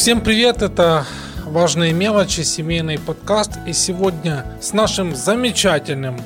Всем 0.00 0.22
привет, 0.22 0.62
это 0.62 1.04
«Важные 1.44 1.92
мелочи», 1.92 2.40
семейный 2.40 2.98
подкаст. 2.98 3.58
И 3.66 3.74
сегодня 3.74 4.46
с 4.58 4.72
нашим 4.72 5.14
замечательным 5.14 6.18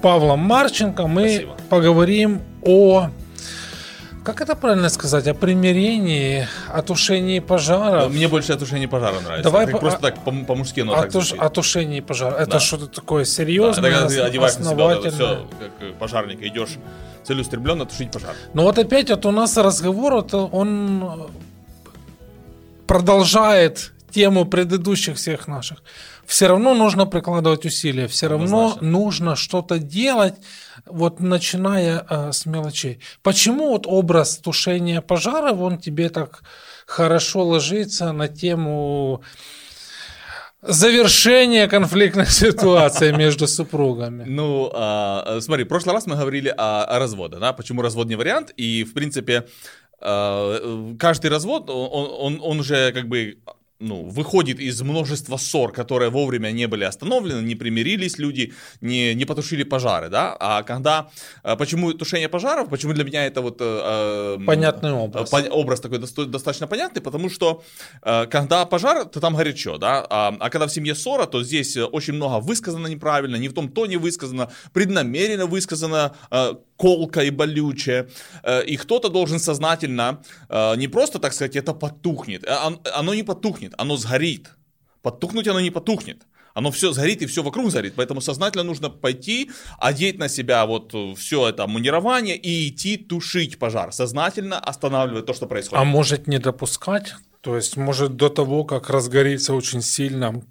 Павлом 0.00 0.38
Марченко 0.38 1.08
мы 1.08 1.28
Спасибо. 1.28 1.56
поговорим 1.68 2.42
о 2.62 3.10
как 4.22 4.40
это 4.40 4.54
правильно 4.54 4.88
сказать? 4.90 5.26
О 5.26 5.34
примирении, 5.34 6.46
о 6.72 6.82
тушении 6.82 7.40
пожара? 7.40 8.08
Мне 8.08 8.28
больше 8.28 8.52
о 8.52 8.56
тушении 8.58 8.86
пожара 8.86 9.18
нравится. 9.18 9.42
Давай 9.42 9.66
по, 9.66 9.78
просто 9.78 9.98
так 9.98 10.22
по-мужски, 10.22 10.80
но 10.82 10.94
о, 10.94 11.10
туш, 11.10 11.32
о 11.32 11.48
тушении 11.48 11.98
пожара. 11.98 12.36
Это 12.36 12.52
да. 12.52 12.60
что-то 12.60 12.86
такое 12.86 13.24
серьезное, 13.24 13.82
да, 13.82 13.88
это 13.88 13.98
когда 14.02 14.14
ты 14.14 14.20
одеваешь 14.20 14.56
на 14.58 14.64
себя 14.66 14.84
вот 14.84 15.04
это 15.04 15.10
все, 15.10 15.48
как 15.58 15.94
пожарник, 15.98 16.42
идешь 16.42 16.76
целеустремленно 17.24 17.86
тушить 17.86 18.12
пожар. 18.12 18.36
Ну 18.54 18.62
вот 18.62 18.78
опять 18.78 19.10
вот 19.10 19.26
у 19.26 19.32
нас 19.32 19.56
разговор, 19.56 20.14
вот 20.14 20.32
он 20.32 21.28
продолжает 22.86 23.92
тему 24.10 24.46
предыдущих 24.46 25.16
всех 25.16 25.48
наших. 25.48 25.82
Все 26.24 26.48
равно 26.48 26.74
нужно 26.74 27.06
прикладывать 27.06 27.66
усилия, 27.66 28.08
все 28.08 28.28
равно 28.28 28.78
нужно 28.80 29.36
что-то 29.36 29.78
делать, 29.78 30.34
вот 30.86 31.20
начиная 31.20 32.04
э, 32.08 32.32
с 32.32 32.46
мелочей. 32.46 32.98
Почему 33.22 33.68
вот 33.68 33.86
образ 33.86 34.38
тушения 34.38 35.00
пожара, 35.00 35.52
он 35.52 35.78
тебе 35.78 36.08
так 36.08 36.42
хорошо 36.86 37.44
ложится 37.44 38.12
на 38.12 38.28
тему 38.28 39.22
завершения 40.62 41.68
конфликтной 41.68 42.26
ситуации 42.30 43.12
между 43.12 43.46
супругами. 43.46 44.24
Ну, 44.26 44.70
а, 44.72 45.38
смотри, 45.40 45.64
в 45.64 45.68
прошлый 45.68 45.94
раз 45.94 46.06
мы 46.06 46.16
говорили 46.16 46.52
о, 46.56 46.84
о 46.84 46.98
разводе, 46.98 47.36
да, 47.36 47.52
почему 47.52 47.82
развод 47.82 48.08
не 48.08 48.16
вариант, 48.16 48.52
и, 48.56 48.84
в 48.84 48.94
принципе, 48.94 49.46
каждый 49.98 51.30
развод, 51.30 51.70
он, 51.70 52.08
он, 52.18 52.40
он 52.42 52.62
же 52.62 52.92
как 52.92 53.08
бы 53.08 53.38
ну, 53.78 54.04
выходит 54.04 54.58
из 54.58 54.80
множества 54.82 55.36
ссор, 55.36 55.72
которые 55.72 56.10
вовремя 56.10 56.50
не 56.50 56.66
были 56.66 56.84
остановлены, 56.84 57.42
не 57.42 57.54
примирились 57.54 58.18
люди, 58.18 58.52
не, 58.80 59.14
не 59.14 59.24
потушили 59.24 59.64
пожары, 59.64 60.08
да, 60.08 60.36
а 60.40 60.62
когда, 60.62 61.10
а, 61.42 61.56
почему 61.56 61.92
тушение 61.92 62.28
пожаров, 62.28 62.68
почему 62.68 62.94
для 62.94 63.04
меня 63.04 63.26
это 63.26 63.42
вот... 63.42 63.58
Э, 63.60 64.38
понятный 64.46 64.92
образ. 64.92 65.30
По, 65.30 65.36
образ 65.36 65.80
такой 65.80 65.98
достаточно 65.98 66.66
понятный, 66.66 67.02
потому 67.02 67.28
что 67.28 67.62
э, 68.02 68.26
когда 68.26 68.64
пожар, 68.64 69.04
то 69.04 69.20
там 69.20 69.36
горячо, 69.36 69.76
да, 69.76 70.06
а, 70.08 70.34
а 70.40 70.50
когда 70.50 70.66
в 70.66 70.72
семье 70.72 70.94
ссора, 70.94 71.26
то 71.26 71.42
здесь 71.42 71.76
очень 71.76 72.14
много 72.14 72.40
высказано 72.40 72.86
неправильно, 72.86 73.36
не 73.36 73.48
в 73.48 73.52
том 73.52 73.68
тоне 73.68 73.98
высказано, 73.98 74.50
преднамеренно 74.72 75.46
высказано, 75.46 76.14
э, 76.30 76.54
колко 76.76 77.22
и 77.22 77.30
болючее, 77.30 78.08
э, 78.42 78.64
и 78.64 78.76
кто-то 78.76 79.08
должен 79.08 79.38
сознательно, 79.38 80.22
э, 80.48 80.76
не 80.76 80.88
просто, 80.88 81.18
так 81.18 81.32
сказать, 81.32 81.56
это 81.56 81.74
потухнет, 81.74 82.44
э, 82.44 82.56
оно 82.94 83.14
не 83.14 83.22
потухнет, 83.22 83.74
оно 83.78 83.96
сгорит. 83.96 84.50
Потухнуть 85.02 85.48
оно 85.48 85.60
не 85.60 85.70
потухнет 85.70 86.26
оно 86.56 86.70
все 86.70 86.92
сгорит 86.92 87.20
и 87.20 87.26
все 87.26 87.42
вокруг 87.42 87.70
сгорит. 87.70 87.92
Поэтому 87.96 88.22
сознательно 88.22 88.64
нужно 88.64 88.88
пойти, 88.88 89.50
одеть 89.78 90.18
на 90.18 90.28
себя 90.28 90.64
вот 90.64 90.94
все 91.18 91.50
это 91.50 91.66
манирование 91.66 92.34
и 92.34 92.68
идти 92.68 92.96
тушить 92.96 93.58
пожар. 93.58 93.92
Сознательно 93.92 94.58
останавливать 94.58 95.26
то, 95.26 95.34
что 95.34 95.46
происходит. 95.46 95.82
А 95.82 95.84
может 95.84 96.26
не 96.26 96.38
допускать? 96.38 97.14
То 97.42 97.56
есть, 97.56 97.76
может 97.76 98.16
до 98.16 98.30
того, 98.30 98.64
как 98.64 98.88
разгорится 98.88 99.52
очень 99.52 99.82
сильно, 99.82 100.42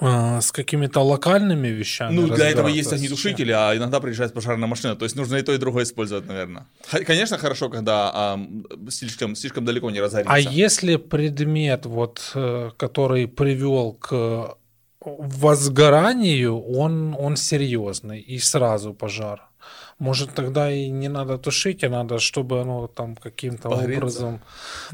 а, 0.00 0.40
с 0.40 0.50
какими-то 0.52 1.00
локальными 1.00 1.68
вещами. 1.68 2.14
Ну, 2.14 2.28
для 2.28 2.48
этого 2.48 2.68
есть 2.68 2.92
огнетушители, 2.92 3.52
а 3.52 3.76
иногда 3.76 4.00
приезжает 4.00 4.32
пожарная 4.32 4.68
машина. 4.68 4.96
То 4.96 5.04
есть 5.04 5.16
нужно 5.16 5.36
и 5.36 5.42
то, 5.42 5.52
и 5.52 5.58
другое 5.58 5.84
использовать, 5.84 6.26
наверное. 6.26 6.66
Конечно, 7.06 7.38
хорошо, 7.38 7.68
когда 7.68 8.10
а, 8.12 8.40
слишком, 8.88 9.36
слишком 9.36 9.64
далеко 9.64 9.90
не 9.90 10.00
разгорится. 10.00 10.32
А 10.32 10.38
если 10.38 10.96
предмет, 10.96 11.86
вот, 11.86 12.32
э, 12.34 12.70
который 12.76 13.26
привел 13.28 13.92
к 13.92 14.56
возгоранию, 15.00 16.60
он, 16.60 17.14
он 17.18 17.36
серьезный 17.36 18.20
и 18.20 18.38
сразу 18.38 18.94
пожар. 18.94 19.50
Может, 19.98 20.34
тогда 20.34 20.72
и 20.72 20.88
не 20.88 21.08
надо 21.08 21.36
тушить, 21.36 21.84
а 21.84 21.90
надо, 21.90 22.18
чтобы 22.18 22.62
оно 22.62 22.86
там 22.86 23.16
каким-то 23.16 23.68
образом... 23.68 24.40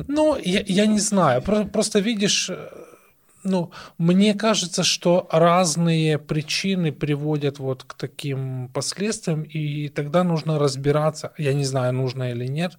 Ну, 0.09 0.37
я, 0.37 0.65
я 0.67 0.87
не 0.87 0.99
знаю. 0.99 1.43
Просто 1.43 2.01
видишь, 2.01 2.51
ну, 3.47 3.71
мне 3.99 4.35
кажется, 4.35 4.83
что 4.83 5.29
разные 5.31 6.19
причины 6.19 6.93
приводят 6.93 7.59
вот 7.59 7.85
к 7.85 7.95
таким 7.95 8.69
последствиям, 8.69 9.43
и 9.43 9.89
тогда 9.89 10.25
нужно 10.25 10.59
разбираться, 10.59 11.33
я 11.39 11.55
не 11.55 11.65
знаю, 11.65 11.93
нужно 11.95 12.31
или 12.31 12.47
нет, 12.47 12.77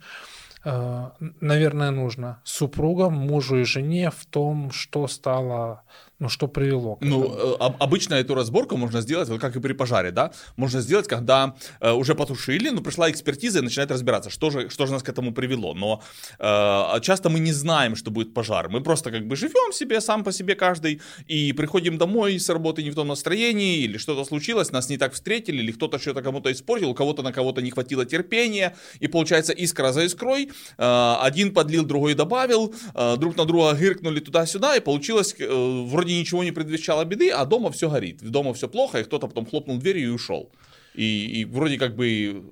э, 0.65 1.09
наверное, 1.41 1.91
нужно 1.91 2.39
супругам, 2.43 3.13
мужу 3.13 3.59
и 3.59 3.63
жене 3.63 4.11
в 4.11 4.25
том, 4.25 4.71
что 4.71 5.07
стало 5.07 5.81
ну, 6.19 6.29
что 6.29 6.47
привело 6.47 6.95
к 6.95 7.01
Ну, 7.01 7.25
э, 7.25 7.55
обычно 7.79 8.15
эту 8.15 8.33
разборку 8.33 8.75
можно 8.77 9.01
сделать, 9.01 9.29
вот 9.29 9.39
как 9.39 9.55
и 9.55 9.59
при 9.59 9.73
пожаре, 9.73 10.11
да, 10.11 10.31
можно 10.55 10.81
сделать, 10.81 11.07
когда 11.07 11.53
э, 11.79 11.91
уже 11.91 12.15
потушили, 12.15 12.69
но 12.69 12.81
пришла 12.81 13.11
экспертиза 13.11 13.59
и 13.59 13.61
начинает 13.61 13.91
разбираться, 13.91 14.29
что 14.29 14.49
же, 14.49 14.69
что 14.69 14.87
же 14.87 14.93
нас 14.93 15.03
к 15.03 15.09
этому 15.09 15.31
привело. 15.31 15.75
Но 15.75 16.01
э, 16.39 17.01
часто 17.01 17.29
мы 17.29 17.39
не 17.39 17.53
знаем, 17.53 17.95
что 17.95 18.09
будет 18.09 18.33
пожар. 18.33 18.69
Мы 18.69 18.81
просто 18.81 19.11
как 19.11 19.27
бы 19.27 19.35
живем 19.35 19.73
себе, 19.73 20.01
сам 20.01 20.23
по 20.23 20.31
себе 20.31 20.55
каждый, 20.55 21.01
и 21.27 21.53
приходим 21.53 21.97
домой 21.97 22.39
с 22.39 22.49
работы 22.49 22.83
не 22.83 22.89
в 22.89 22.95
том 22.95 23.07
настроении, 23.07 23.83
или 23.83 23.97
что-то 23.97 24.25
случилось, 24.25 24.71
нас 24.71 24.89
не 24.89 24.97
так 24.97 25.13
встретили, 25.13 25.57
или 25.57 25.71
кто-то 25.71 25.99
что-то 25.99 26.23
кому-то 26.23 26.51
испортил, 26.51 26.89
у 26.89 26.95
кого-то 26.95 27.21
на 27.21 27.31
кого-то 27.31 27.61
не 27.61 27.69
хватило 27.69 28.05
терпения, 28.05 28.75
и 28.99 29.07
получается 29.07 29.53
искра 29.53 29.91
за 29.91 30.01
искрой, 30.05 30.49
э, 30.77 31.15
один 31.21 31.53
подлил, 31.53 31.85
другой 31.85 32.15
добавил, 32.15 32.73
э, 32.95 33.17
друг 33.17 33.37
на 33.37 33.45
друга 33.45 33.73
гыркнули 33.73 34.19
туда-сюда, 34.19 34.75
и 34.77 34.79
получилось 34.79 35.35
э, 35.37 35.83
вроде 35.85 36.06
вроде 36.07 36.19
ничего 36.19 36.43
не 36.43 36.51
предвещало 36.51 37.05
беды, 37.05 37.29
а 37.29 37.45
дома 37.45 37.69
все 37.69 37.89
горит. 37.89 38.21
Дома 38.21 38.53
все 38.53 38.67
плохо, 38.67 38.99
и 38.99 39.03
кто-то 39.03 39.27
потом 39.27 39.45
хлопнул 39.45 39.77
дверью 39.77 40.07
и 40.07 40.11
ушел. 40.11 40.49
И, 40.95 41.41
и 41.41 41.45
вроде 41.45 41.77
как 41.77 41.95
бы 41.95 42.43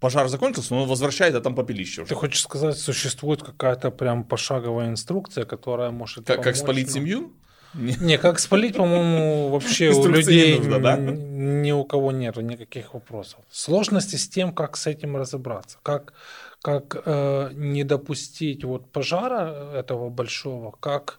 пожар 0.00 0.28
закончился, 0.28 0.74
но 0.74 0.82
он 0.82 0.88
возвращает, 0.88 1.34
а 1.34 1.40
там 1.40 1.54
попелище 1.54 2.02
уже. 2.02 2.08
Ты 2.08 2.14
хочешь 2.14 2.42
сказать, 2.42 2.78
существует 2.78 3.42
какая-то 3.42 3.90
прям 3.90 4.24
пошаговая 4.24 4.88
инструкция, 4.88 5.44
которая 5.44 5.90
может 5.90 6.26
Как, 6.26 6.42
как 6.42 6.56
спалить 6.56 6.90
семью? 6.90 7.32
Не, 7.74 8.18
как 8.18 8.38
спалить, 8.38 8.76
по-моему, 8.76 9.48
вообще 9.48 9.90
у 9.90 10.06
людей 10.06 10.56
нужно, 10.56 10.78
да? 10.78 10.96
ни 10.96 11.72
у 11.72 11.84
кого 11.84 12.12
нету 12.12 12.40
никаких 12.40 12.94
вопросов. 12.94 13.40
Сложности 13.50 14.16
с 14.16 14.28
тем, 14.28 14.52
как 14.52 14.76
с 14.76 14.86
этим 14.86 15.16
разобраться, 15.16 15.78
как, 15.82 16.14
как 16.62 17.02
э, 17.04 17.50
не 17.54 17.84
допустить 17.84 18.64
вот 18.64 18.92
пожара 18.92 19.72
этого 19.74 20.08
большого, 20.10 20.70
как 20.80 21.18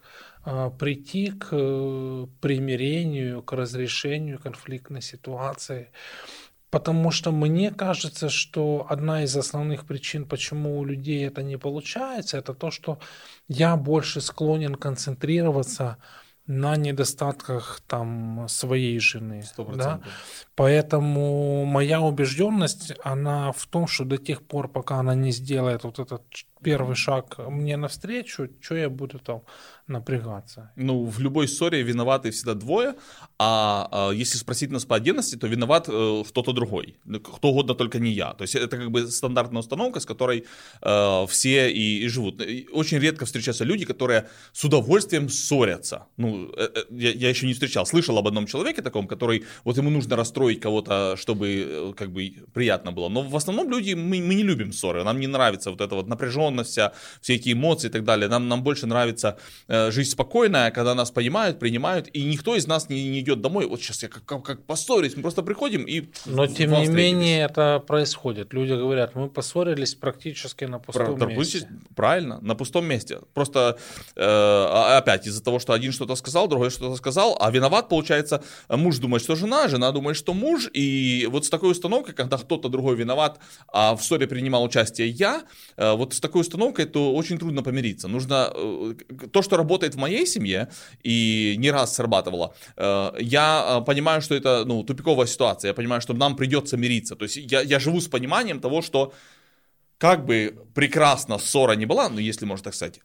прийти 0.80 1.32
к 1.32 1.50
э, 1.52 2.28
примирению, 2.40 3.44
к 3.44 3.52
разрешению 3.52 4.40
конфликтной 4.40 5.02
ситуации. 5.02 5.92
Потому 6.70 7.12
что 7.12 7.32
мне 7.32 7.72
кажется, 7.72 8.30
что 8.30 8.86
одна 8.90 9.24
из 9.24 9.36
основных 9.36 9.86
причин, 9.86 10.26
почему 10.26 10.80
у 10.80 10.86
людей 10.86 11.28
это 11.28 11.44
не 11.44 11.58
получается, 11.58 12.38
это 12.38 12.54
то, 12.54 12.72
что 12.72 13.00
я 13.48 13.76
больше 13.76 14.22
склонен 14.22 14.76
концентрироваться 14.76 15.98
на 16.48 16.78
недостатках 16.78 17.82
там 17.88 18.48
своей 18.48 19.00
жены. 19.00 19.44
100%. 19.58 19.76
Да? 19.76 20.00
Поэтому 20.56 21.66
моя 21.66 22.00
убежденность, 22.00 22.94
она 23.04 23.52
в 23.52 23.66
том, 23.68 23.88
что 23.88 24.06
до 24.06 24.18
тех 24.18 24.42
пор, 24.42 24.70
пока 24.70 24.96
она 24.96 25.14
не 25.14 25.32
сделает 25.32 25.84
вот 25.84 26.00
этот 26.00 26.24
первый 26.62 26.96
шаг 26.96 27.38
мне 27.50 27.76
навстречу, 27.78 28.50
что 28.62 28.76
я 28.76 28.90
буду 28.90 29.20
там 29.20 29.44
напрягаться? 29.88 30.72
Ну, 30.76 31.06
в 31.06 31.20
любой 31.20 31.48
ссоре 31.48 31.82
виноваты 31.82 32.32
всегда 32.32 32.54
двое, 32.54 32.96
а, 33.40 33.88
а 33.92 34.12
если 34.12 34.38
спросить 34.38 34.72
нас 34.72 34.86
по 34.86 34.96
отдельности, 34.96 35.36
то 35.36 35.48
виноват 35.48 35.90
э, 35.90 36.24
кто-то 36.28 36.54
другой, 36.54 36.98
кто 37.24 37.50
угодно, 37.50 37.76
только 37.76 38.00
не 38.00 38.12
я. 38.12 38.34
То 38.34 38.44
есть 38.44 38.56
это 38.56 38.78
как 38.78 38.92
бы 38.92 39.08
стандартная 39.08 39.60
установка, 39.60 40.00
с 40.00 40.06
которой 40.06 40.46
э, 40.82 41.26
все 41.28 41.72
и, 41.72 42.06
и 42.06 42.08
живут. 42.08 42.42
Очень 42.72 43.00
редко 43.00 43.26
встречаются 43.26 43.64
люди, 43.64 43.86
которые 43.86 44.28
с 44.54 44.64
удовольствием 44.64 45.30
ссорятся. 45.30 46.08
Ну, 46.18 46.52
э, 46.58 46.70
э, 46.76 46.84
я, 46.92 47.12
я 47.12 47.30
еще 47.30 47.48
не 47.48 47.54
встречал, 47.54 47.86
слышал 47.86 48.18
об 48.18 48.28
одном 48.28 48.46
человеке 48.46 48.82
таком, 48.82 49.08
который, 49.08 49.46
вот 49.64 49.78
ему 49.78 49.90
нужно 49.90 50.16
расстроить 50.16 50.60
кого-то, 50.60 51.16
чтобы 51.18 51.48
э, 51.48 51.94
как 51.96 52.12
бы 52.12 52.34
приятно 52.54 52.92
было. 52.92 53.10
Но 53.10 53.22
в 53.22 53.36
основном 53.36 53.70
люди, 53.70 53.94
мы, 53.94 54.22
мы 54.22 54.36
не 54.36 54.44
любим 54.44 54.72
ссоры, 54.72 55.04
нам 55.04 55.20
не 55.20 55.28
нравится 55.28 55.72
вот 55.72 55.82
это 55.82 55.96
вот 55.96 56.08
напряженность, 56.08 56.72
вся, 56.72 56.92
все 57.22 57.36
эти 57.36 57.54
эмоции 57.54 57.90
и 57.90 57.92
так 57.92 58.04
далее. 58.04 58.28
Нам, 58.30 58.48
нам 58.48 58.64
больше 58.64 58.88
нравится 58.88 59.38
э, 59.68 59.77
э, 59.78 59.92
жизнь 59.92 60.12
спокойная, 60.12 60.72
когда 60.72 60.96
нас 60.96 61.12
понимают, 61.12 61.60
принимают, 61.60 62.10
и 62.14 62.24
никто 62.24 62.56
из 62.56 62.68
нас 62.68 62.90
не, 62.90 63.10
не 63.10 63.20
идет 63.20 63.42
домой. 63.42 63.66
Вот 63.66 63.82
сейчас 63.82 64.04
я 64.04 64.10
как, 64.10 64.26
как, 64.26 64.44
как 64.44 64.66
поссорюсь, 64.66 65.16
мы 65.16 65.22
просто 65.22 65.44
приходим 65.44 65.84
и... 65.84 66.10
Но 66.26 66.48
тем 66.48 66.72
не 66.72 66.88
менее 66.88 67.46
это 67.46 67.84
происходит. 67.86 68.54
Люди 68.54 68.74
говорят, 68.74 69.16
мы 69.16 69.30
поссорились 69.30 69.96
практически 69.96 70.66
на 70.66 70.80
пустом 70.80 71.18
Про, 71.18 71.28
месте. 71.28 71.68
Правильно, 71.96 72.40
на 72.42 72.56
пустом 72.56 72.86
месте. 72.86 73.20
Просто 73.34 73.78
э, 74.16 74.22
а, 74.24 74.98
опять 74.98 75.28
из-за 75.28 75.44
того, 75.44 75.60
что 75.60 75.74
один 75.74 75.92
что-то 75.92 76.16
сказал, 76.16 76.48
другой 76.48 76.70
что-то 76.70 76.96
сказал, 76.96 77.38
а 77.40 77.52
виноват, 77.52 77.90
получается, 77.90 78.44
муж 78.70 78.98
думает, 78.98 79.24
что 79.24 79.36
жена, 79.36 79.68
жена 79.68 79.92
думает, 79.92 80.18
что 80.18 80.34
муж, 80.34 80.70
и 80.74 81.28
вот 81.32 81.46
с 81.46 81.50
такой 81.50 81.72
установкой, 81.72 82.14
когда 82.14 82.38
кто-то 82.38 82.70
другой 82.70 82.96
виноват, 82.96 83.40
а 83.68 83.96
в 83.96 84.04
ссоре 84.04 84.28
принимал 84.28 84.64
участие 84.64 85.10
я, 85.10 85.44
э, 85.78 85.92
вот 85.94 86.14
с 86.14 86.20
такой 86.20 86.42
установкой, 86.42 86.86
то 86.86 87.14
очень 87.16 87.38
трудно 87.38 87.64
помириться. 87.64 88.08
Нужно 88.08 88.52
э, 88.54 88.94
то, 89.32 89.42
что 89.42 89.58
работает 89.68 89.96
в 89.96 89.98
моей 89.98 90.26
семье 90.26 90.68
и 91.04 91.56
не 91.58 91.72
раз 91.72 91.96
срабатывало. 91.96 92.54
Э, 92.78 93.12
я 93.20 93.84
понимаю, 93.86 94.22
что 94.22 94.36
это 94.36 94.66
ну, 94.66 94.84
тупиковая 94.84 95.28
ситуация. 95.28 95.70
Я 95.70 95.74
понимаю, 95.74 96.02
что 96.02 96.14
нам 96.14 96.36
придется 96.36 96.78
мириться. 96.78 97.16
То 97.16 97.26
есть 97.26 97.38
я, 97.52 97.62
я 97.62 97.80
живу 97.80 98.00
с 98.00 98.08
пониманием 98.08 98.60
того, 98.60 98.82
что 98.82 99.12
как 99.98 100.26
бы 100.26 100.54
прекрасно 100.74 101.38
ссора 101.38 101.76
не 101.76 101.86
была, 101.86 102.10
ну 102.10 102.20
если 102.20 102.46
можно 102.46 102.64
так 102.64 102.76
сказать, 102.76 103.00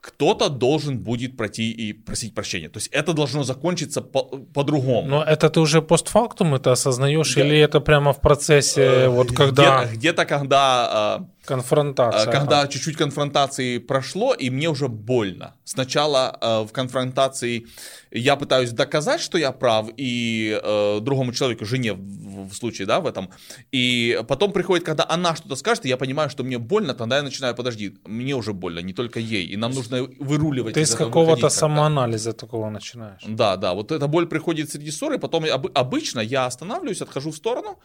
кто-то 0.00 0.48
должен 0.50 0.98
будет 0.98 1.36
пройти 1.36 1.70
и 1.70 1.94
просить 1.94 2.34
прощения. 2.34 2.68
То 2.68 2.78
есть 2.78 2.90
это 2.92 3.14
должно 3.14 3.42
закончиться 3.42 4.02
по- 4.02 4.38
по-другому. 4.54 5.08
Но 5.08 5.22
это 5.22 5.48
ты 5.48 5.60
уже 5.60 5.80
постфактум 5.80 6.54
это 6.54 6.72
осознаешь, 6.72 7.34
да. 7.34 7.40
или 7.40 7.58
это 7.58 7.80
прямо 7.80 8.12
в 8.12 8.20
процессе, 8.20 8.82
э, 8.82 9.08
вот 9.08 9.32
когда... 9.32 9.84
Где-то, 9.84 9.96
где-то 9.96 10.24
когда 10.26 10.88
а, 10.92 11.26
Конфронтация. 11.46 12.30
А, 12.30 12.32
когда 12.32 12.66
чуть-чуть 12.66 12.96
конфронтации 12.96 13.78
прошло, 13.78 14.34
и 14.34 14.50
мне 14.50 14.68
уже 14.68 14.88
больно. 14.88 15.54
Сначала 15.64 16.38
э, 16.40 16.62
в 16.62 16.72
конфронтации 16.72 17.66
я 18.10 18.36
пытаюсь 18.36 18.70
доказать, 18.70 19.20
что 19.20 19.38
я 19.38 19.52
прав, 19.52 19.88
и 19.96 20.58
э, 20.62 21.00
другому 21.00 21.32
человеку, 21.32 21.64
жене 21.64 21.92
в, 21.92 22.48
в 22.48 22.54
случае, 22.54 22.86
да, 22.86 23.00
в 23.00 23.06
этом. 23.06 23.30
И 23.72 24.20
потом 24.28 24.52
приходит, 24.52 24.86
когда 24.86 25.06
она 25.08 25.36
что-то 25.36 25.56
скажет, 25.56 25.84
и 25.84 25.88
я 25.88 25.96
понимаю, 25.96 26.30
что 26.30 26.44
мне 26.44 26.58
больно, 26.58 26.94
тогда 26.94 27.16
я 27.16 27.22
начинаю, 27.22 27.54
подожди, 27.54 27.98
мне 28.06 28.34
уже 28.34 28.52
больно, 28.52 28.78
не 28.78 28.92
только 28.92 29.20
ей, 29.20 29.46
и 29.46 29.56
нам 29.56 29.72
нужно 29.72 30.02
выруливать. 30.18 30.74
Ты 30.74 30.86
с 30.86 30.94
какого-то 30.94 31.48
самоанализа 31.50 32.32
такого 32.32 32.70
начинаешь. 32.70 33.22
Да, 33.26 33.56
да, 33.56 33.74
вот 33.74 33.92
эта 33.92 34.06
боль 34.06 34.26
приходит 34.26 34.70
среди 34.70 34.90
ссоры, 34.90 35.18
потом 35.18 35.44
об, 35.44 35.66
обычно 35.74 36.20
я 36.20 36.46
останавливаюсь, 36.46 37.02
отхожу 37.02 37.30
в 37.30 37.36
сторону, 37.36 37.78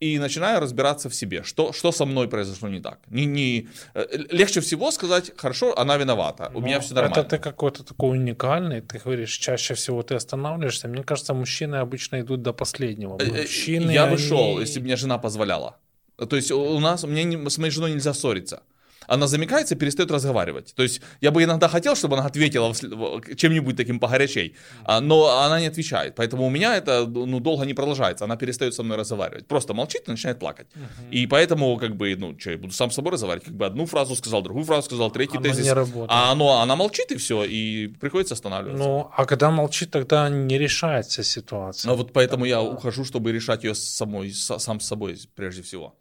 и 0.00 0.18
начинаю 0.18 0.60
разбираться 0.60 1.08
в 1.08 1.14
себе, 1.14 1.42
что, 1.42 1.72
что 1.72 1.92
со 1.92 2.06
мной 2.06 2.26
произошло 2.28 2.68
не 2.68 2.80
так. 2.80 2.98
Не, 3.10 3.26
не, 3.26 3.68
э, 3.94 4.06
легче 4.30 4.60
всего 4.60 4.90
сказать, 4.90 5.32
хорошо, 5.36 5.78
она 5.78 5.98
виновата, 5.98 6.50
у 6.54 6.60
Но 6.60 6.66
меня 6.66 6.80
все 6.80 6.94
нормально. 6.94 7.20
Это 7.20 7.36
ты 7.36 7.38
какой-то 7.38 7.84
такой 7.84 8.18
уникальный, 8.18 8.80
ты 8.80 8.98
говоришь, 9.04 9.38
чаще 9.38 9.74
всего 9.74 10.02
ты 10.02 10.14
останавливаешься. 10.14 10.88
Мне 10.88 11.02
кажется, 11.02 11.34
мужчины 11.34 11.76
обычно 11.76 12.20
идут 12.20 12.42
до 12.42 12.52
последнего. 12.52 13.18
Э, 13.20 13.24
э, 13.24 13.42
мужчины, 13.42 13.90
Я 13.90 14.06
бы 14.06 14.14
они... 14.14 14.22
шел, 14.22 14.60
если 14.60 14.80
бы 14.80 14.86
мне 14.86 14.96
жена 14.96 15.18
позволяла. 15.18 15.76
То 16.16 16.36
есть 16.36 16.50
у 16.50 16.80
нас, 16.80 17.04
мне 17.04 17.48
с 17.50 17.58
моей 17.58 17.70
женой 17.70 17.92
нельзя 17.92 18.14
ссориться 18.14 18.62
она 19.10 19.26
замикается 19.26 19.74
и 19.74 19.78
перестает 19.78 20.10
разговаривать. 20.10 20.72
То 20.74 20.84
есть 20.84 21.00
я 21.20 21.32
бы 21.32 21.42
иногда 21.42 21.68
хотел, 21.68 21.96
чтобы 21.96 22.16
она 22.16 22.26
ответила 22.26 22.72
чем-нибудь 22.74 23.76
таким 23.76 23.98
погорячей, 23.98 24.54
а, 24.84 25.00
но 25.00 25.40
она 25.40 25.60
не 25.60 25.66
отвечает. 25.66 26.14
Поэтому 26.14 26.46
у 26.46 26.50
меня 26.50 26.76
это 26.76 27.06
ну, 27.06 27.40
долго 27.40 27.66
не 27.66 27.74
продолжается. 27.74 28.24
Она 28.24 28.36
перестает 28.36 28.72
со 28.72 28.84
мной 28.84 28.96
разговаривать. 28.96 29.48
Просто 29.48 29.74
молчит 29.74 30.02
и 30.06 30.10
начинает 30.12 30.38
плакать. 30.38 30.68
Угу. 30.76 31.10
И 31.10 31.26
поэтому, 31.26 31.76
как 31.76 31.96
бы, 31.96 32.14
ну, 32.16 32.38
что, 32.38 32.52
я 32.52 32.58
буду 32.58 32.72
сам 32.72 32.92
с 32.92 32.94
собой 32.94 33.12
разговаривать. 33.12 33.46
Как 33.46 33.54
бы 33.54 33.66
одну 33.66 33.86
фразу 33.86 34.14
сказал, 34.14 34.42
другую 34.42 34.64
фразу 34.64 34.82
сказал, 34.82 35.10
третий 35.10 35.38
оно 35.38 35.48
тезис. 35.48 35.64
Не 35.64 35.72
работает. 35.72 36.10
А 36.10 36.30
оно, 36.30 36.60
она 36.60 36.76
молчит 36.76 37.10
и 37.10 37.16
все, 37.16 37.42
и 37.42 37.88
приходится 37.88 38.34
останавливаться. 38.34 38.84
Ну, 38.84 39.10
а 39.16 39.24
когда 39.24 39.50
молчит, 39.50 39.90
тогда 39.90 40.28
не 40.28 40.56
решается 40.56 41.24
ситуация. 41.24 41.90
А 41.90 41.96
вот 41.96 42.12
поэтому 42.12 42.44
тогда... 42.44 42.56
я 42.58 42.62
ухожу, 42.62 43.04
чтобы 43.04 43.32
решать 43.32 43.64
ее 43.64 43.74
самой, 43.74 44.32
сам 44.32 44.78
с 44.78 44.86
собой 44.86 45.18
прежде 45.34 45.62
всего. 45.62 45.96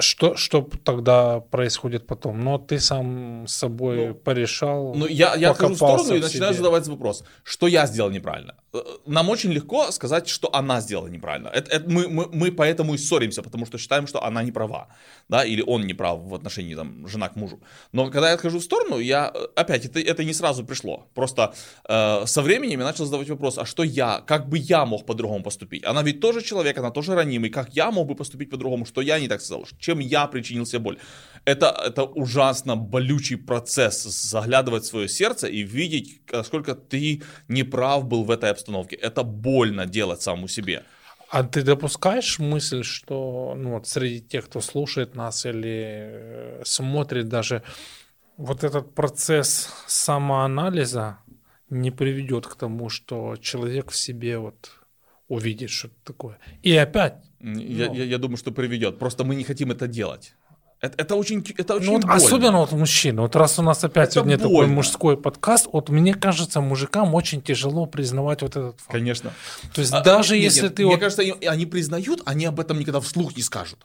Что, 0.00 0.36
что 0.36 0.68
тогда 0.84 1.40
происходит 1.40 2.06
потом? 2.06 2.44
Но 2.44 2.58
ты 2.58 2.78
сам 2.78 3.46
с 3.48 3.54
собой 3.54 4.08
ну, 4.08 4.14
порешал. 4.14 4.94
Ну, 4.94 5.06
я, 5.06 5.34
я 5.34 5.50
отхожу 5.50 5.74
в 5.74 5.76
сторону 5.76 6.14
и 6.14 6.20
начинаю 6.20 6.54
задавать 6.54 6.86
вопрос, 6.86 7.24
что 7.42 7.66
я 7.66 7.86
сделал 7.86 8.10
неправильно. 8.10 8.54
Э, 8.72 8.78
нам 9.06 9.30
очень 9.30 9.52
легко 9.52 9.90
сказать, 9.92 10.28
что 10.28 10.54
она 10.54 10.80
сделала 10.80 11.08
неправильно. 11.08 11.48
Это, 11.48 11.70
это 11.70 11.90
мы, 11.90 12.08
мы, 12.08 12.26
мы 12.32 12.52
поэтому 12.52 12.94
и 12.94 12.98
ссоримся, 12.98 13.42
потому 13.42 13.66
что 13.66 13.78
считаем, 13.78 14.06
что 14.06 14.22
она 14.22 14.42
не 14.42 14.52
права, 14.52 14.88
да, 15.28 15.44
или 15.44 15.62
он 15.66 15.86
не 15.86 15.94
прав 15.94 16.20
в 16.20 16.34
отношении 16.34 16.74
там, 16.74 17.08
жена 17.08 17.28
к 17.28 17.36
мужу. 17.36 17.60
Но 17.92 18.10
когда 18.10 18.28
я 18.28 18.34
отхожу 18.34 18.58
в 18.58 18.62
сторону, 18.62 19.00
я, 19.00 19.32
э, 19.34 19.46
опять, 19.56 19.86
это, 19.86 20.00
это 20.00 20.24
не 20.24 20.34
сразу 20.34 20.64
пришло. 20.64 21.06
Просто 21.14 21.54
э, 21.88 22.26
со 22.26 22.42
временем 22.42 22.80
я 22.80 22.86
начал 22.86 23.04
задавать 23.04 23.30
вопрос, 23.30 23.58
а 23.58 23.64
что 23.64 23.82
я, 23.82 24.22
как 24.26 24.48
бы 24.48 24.58
я 24.58 24.84
мог 24.84 25.06
по-другому 25.06 25.42
поступить? 25.42 25.84
Она 25.84 26.02
ведь 26.02 26.20
тоже 26.20 26.42
человек, 26.42 26.78
она 26.78 26.90
тоже 26.90 27.14
ранимый, 27.14 27.50
как 27.50 27.76
я 27.76 27.90
мог 27.90 28.06
бы 28.06 28.14
поступить 28.14 28.50
по-другому, 28.50 28.84
что 28.84 29.00
я 29.00 29.18
не 29.18 29.28
так 29.28 29.40
сказал, 29.40 29.66
чем 29.88 30.00
я 30.00 30.26
причинил 30.26 30.66
себе 30.66 30.78
боль. 30.80 30.98
Это, 31.46 31.66
это 31.86 32.02
ужасно 32.02 32.76
болючий 32.76 33.36
процесс, 33.36 34.02
заглядывать 34.02 34.84
в 34.84 34.86
свое 34.86 35.08
сердце 35.08 35.46
и 35.46 35.62
видеть, 35.62 36.20
насколько 36.32 36.74
ты 36.74 37.22
неправ 37.48 38.04
был 38.04 38.24
в 38.24 38.30
этой 38.30 38.50
обстановке. 38.50 38.96
Это 38.96 39.22
больно 39.22 39.86
делать 39.86 40.20
самому 40.20 40.48
себе. 40.48 40.82
А 41.30 41.42
ты 41.42 41.62
допускаешь 41.62 42.38
мысль, 42.38 42.82
что 42.82 43.54
ну, 43.56 43.70
вот 43.70 43.86
среди 43.86 44.20
тех, 44.20 44.44
кто 44.44 44.60
слушает 44.60 45.16
нас 45.16 45.46
или 45.46 45.78
э, 45.80 46.62
смотрит 46.64 47.28
даже, 47.28 47.62
вот 48.36 48.64
этот 48.64 48.94
процесс 48.94 49.68
самоанализа 49.86 51.18
не 51.70 51.90
приведет 51.90 52.46
к 52.46 52.56
тому, 52.56 52.90
что 52.90 53.36
человек 53.36 53.90
в 53.90 53.96
себе 53.96 54.38
вот 54.38 54.70
увидит 55.28 55.70
что-то 55.70 55.94
такое. 56.04 56.38
И 56.62 56.76
опять. 56.76 57.27
Я, 57.40 57.88
ну, 57.88 57.94
я, 57.94 58.04
я 58.04 58.18
думаю, 58.18 58.36
что 58.36 58.50
приведет. 58.50 58.98
Просто 58.98 59.24
мы 59.24 59.34
не 59.34 59.44
хотим 59.44 59.70
это 59.70 59.86
делать. 59.86 60.34
Это, 60.80 60.94
это 60.96 61.14
очень, 61.16 61.44
это 61.56 61.74
очень 61.74 61.86
ну, 61.86 61.92
вот 61.94 62.04
Особенно 62.04 62.58
вот 62.58 62.72
мужчины. 62.72 63.22
Вот 63.22 63.34
раз 63.34 63.58
у 63.58 63.62
нас 63.62 63.82
опять 63.82 64.10
это 64.10 64.14
сегодня 64.14 64.38
больно. 64.38 64.50
такой 64.50 64.66
мужской 64.68 65.16
подкаст, 65.16 65.68
вот 65.72 65.88
мне 65.88 66.14
кажется, 66.14 66.60
мужикам 66.60 67.14
очень 67.14 67.42
тяжело 67.42 67.86
признавать 67.86 68.42
вот 68.42 68.52
этот 68.52 68.80
факт. 68.80 68.92
Конечно. 68.92 69.32
То 69.74 69.80
есть 69.80 69.92
а, 69.92 70.02
даже 70.02 70.34
нет, 70.34 70.44
если 70.44 70.62
нет, 70.62 70.74
ты... 70.76 70.82
Мне 70.84 70.92
вот... 70.92 71.00
кажется, 71.00 71.22
они 71.22 71.66
признают, 71.66 72.22
они 72.26 72.44
об 72.44 72.60
этом 72.60 72.78
никогда 72.78 73.00
вслух 73.00 73.36
не 73.36 73.42
скажут. 73.42 73.80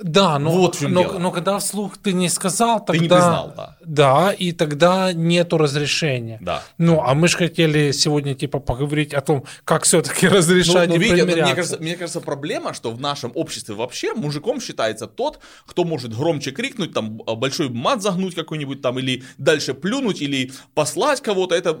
Да, 0.00 0.38
но, 0.38 0.50
вот 0.50 0.80
но, 0.80 1.18
но 1.18 1.32
когда 1.32 1.58
вслух 1.58 1.98
ты 1.98 2.12
не 2.12 2.28
сказал, 2.28 2.84
тогда... 2.84 2.92
Ты 2.92 2.98
не 3.02 3.08
признал, 3.08 3.52
да. 3.56 3.76
Да, 3.84 4.32
и 4.32 4.52
тогда 4.52 5.12
нету 5.12 5.58
разрешения. 5.58 6.38
Да. 6.40 6.62
Ну, 6.78 7.02
а 7.04 7.14
мы 7.14 7.26
же 7.26 7.36
хотели 7.36 7.90
сегодня 7.90 8.34
типа 8.34 8.60
поговорить 8.60 9.12
о 9.12 9.20
том, 9.20 9.44
как 9.64 9.82
все-таки 9.82 10.28
разрешать 10.28 10.88
ну, 10.88 10.94
ну, 10.94 11.00
видите, 11.00 11.24
мне, 11.24 11.54
кажется, 11.54 11.78
мне 11.80 11.96
кажется, 11.96 12.20
проблема, 12.20 12.74
что 12.74 12.92
в 12.92 13.00
нашем 13.00 13.32
обществе 13.34 13.74
вообще 13.74 14.12
мужиком 14.12 14.60
считается 14.60 15.08
тот, 15.08 15.40
кто 15.66 15.82
может 15.84 16.14
громче 16.14 16.52
крикнуть, 16.52 16.92
там, 16.92 17.16
большой 17.16 17.68
мат 17.68 18.00
загнуть 18.00 18.36
какой-нибудь 18.36 18.80
там, 18.80 19.00
или 19.00 19.24
дальше 19.36 19.74
плюнуть, 19.74 20.22
или 20.22 20.52
послать 20.74 21.20
кого-то. 21.22 21.56
Это, 21.56 21.72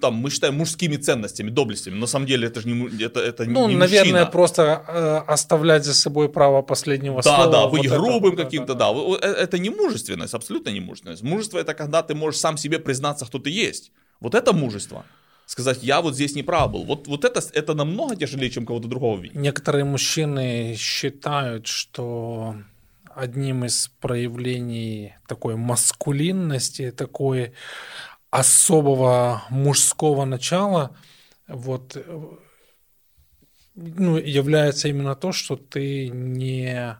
там, 0.00 0.14
мы 0.14 0.30
считаем 0.30 0.56
мужскими 0.56 0.96
ценностями, 0.96 1.50
доблестями. 1.50 1.98
На 1.98 2.06
самом 2.06 2.26
деле 2.26 2.48
это 2.48 2.62
же 2.62 2.68
не, 2.68 3.04
это, 3.04 3.20
это 3.20 3.44
ну, 3.44 3.68
не 3.68 3.76
наверное, 3.76 4.12
мужчина. 4.12 4.26
просто 4.26 4.84
э, 4.88 5.16
оставлять 5.26 5.84
за 5.84 5.92
собой 5.92 6.30
право 6.30 6.62
последнего 6.62 7.22
да, 7.22 7.36
слова. 7.36 7.46
Да, 7.50 7.65
быть 7.70 7.88
вот 7.88 7.98
грубым 7.98 8.34
это, 8.34 8.44
каким-то, 8.44 8.74
да, 8.74 8.92
да. 8.92 9.18
да. 9.20 9.26
Э, 9.26 9.32
это 9.32 9.58
не 9.58 9.70
мужественность, 9.70 10.34
абсолютно 10.34 10.70
не 10.70 10.80
мужественность. 10.80 11.22
Мужество 11.22 11.58
это 11.58 11.74
когда 11.74 12.02
ты 12.02 12.14
можешь 12.14 12.40
сам 12.40 12.56
себе 12.56 12.78
признаться, 12.78 13.26
кто 13.26 13.38
ты 13.38 13.50
есть. 13.50 13.92
Вот 14.20 14.34
это 14.34 14.52
мужество. 14.52 15.04
Сказать, 15.46 15.82
я 15.82 16.00
вот 16.00 16.14
здесь 16.14 16.34
не 16.34 16.42
прав 16.42 16.72
был. 16.72 16.84
Вот, 16.84 17.06
вот 17.06 17.24
это, 17.24 17.40
это 17.52 17.74
намного 17.74 18.16
тяжелее, 18.16 18.50
чем 18.50 18.66
кого-то 18.66 18.88
другого 18.88 19.20
видеть. 19.20 19.36
Некоторые 19.36 19.84
мужчины 19.84 20.74
считают, 20.76 21.66
что 21.68 22.56
одним 23.14 23.64
из 23.64 23.90
проявлений 24.00 25.14
такой 25.28 25.56
маскулинности, 25.56 26.90
такой 26.90 27.52
особого 28.30 29.44
мужского 29.50 30.24
начала, 30.24 30.96
вот 31.46 31.96
ну, 33.76 34.16
является 34.16 34.88
именно 34.88 35.14
то, 35.14 35.32
что 35.32 35.56
ты 35.56 36.08
не 36.08 36.98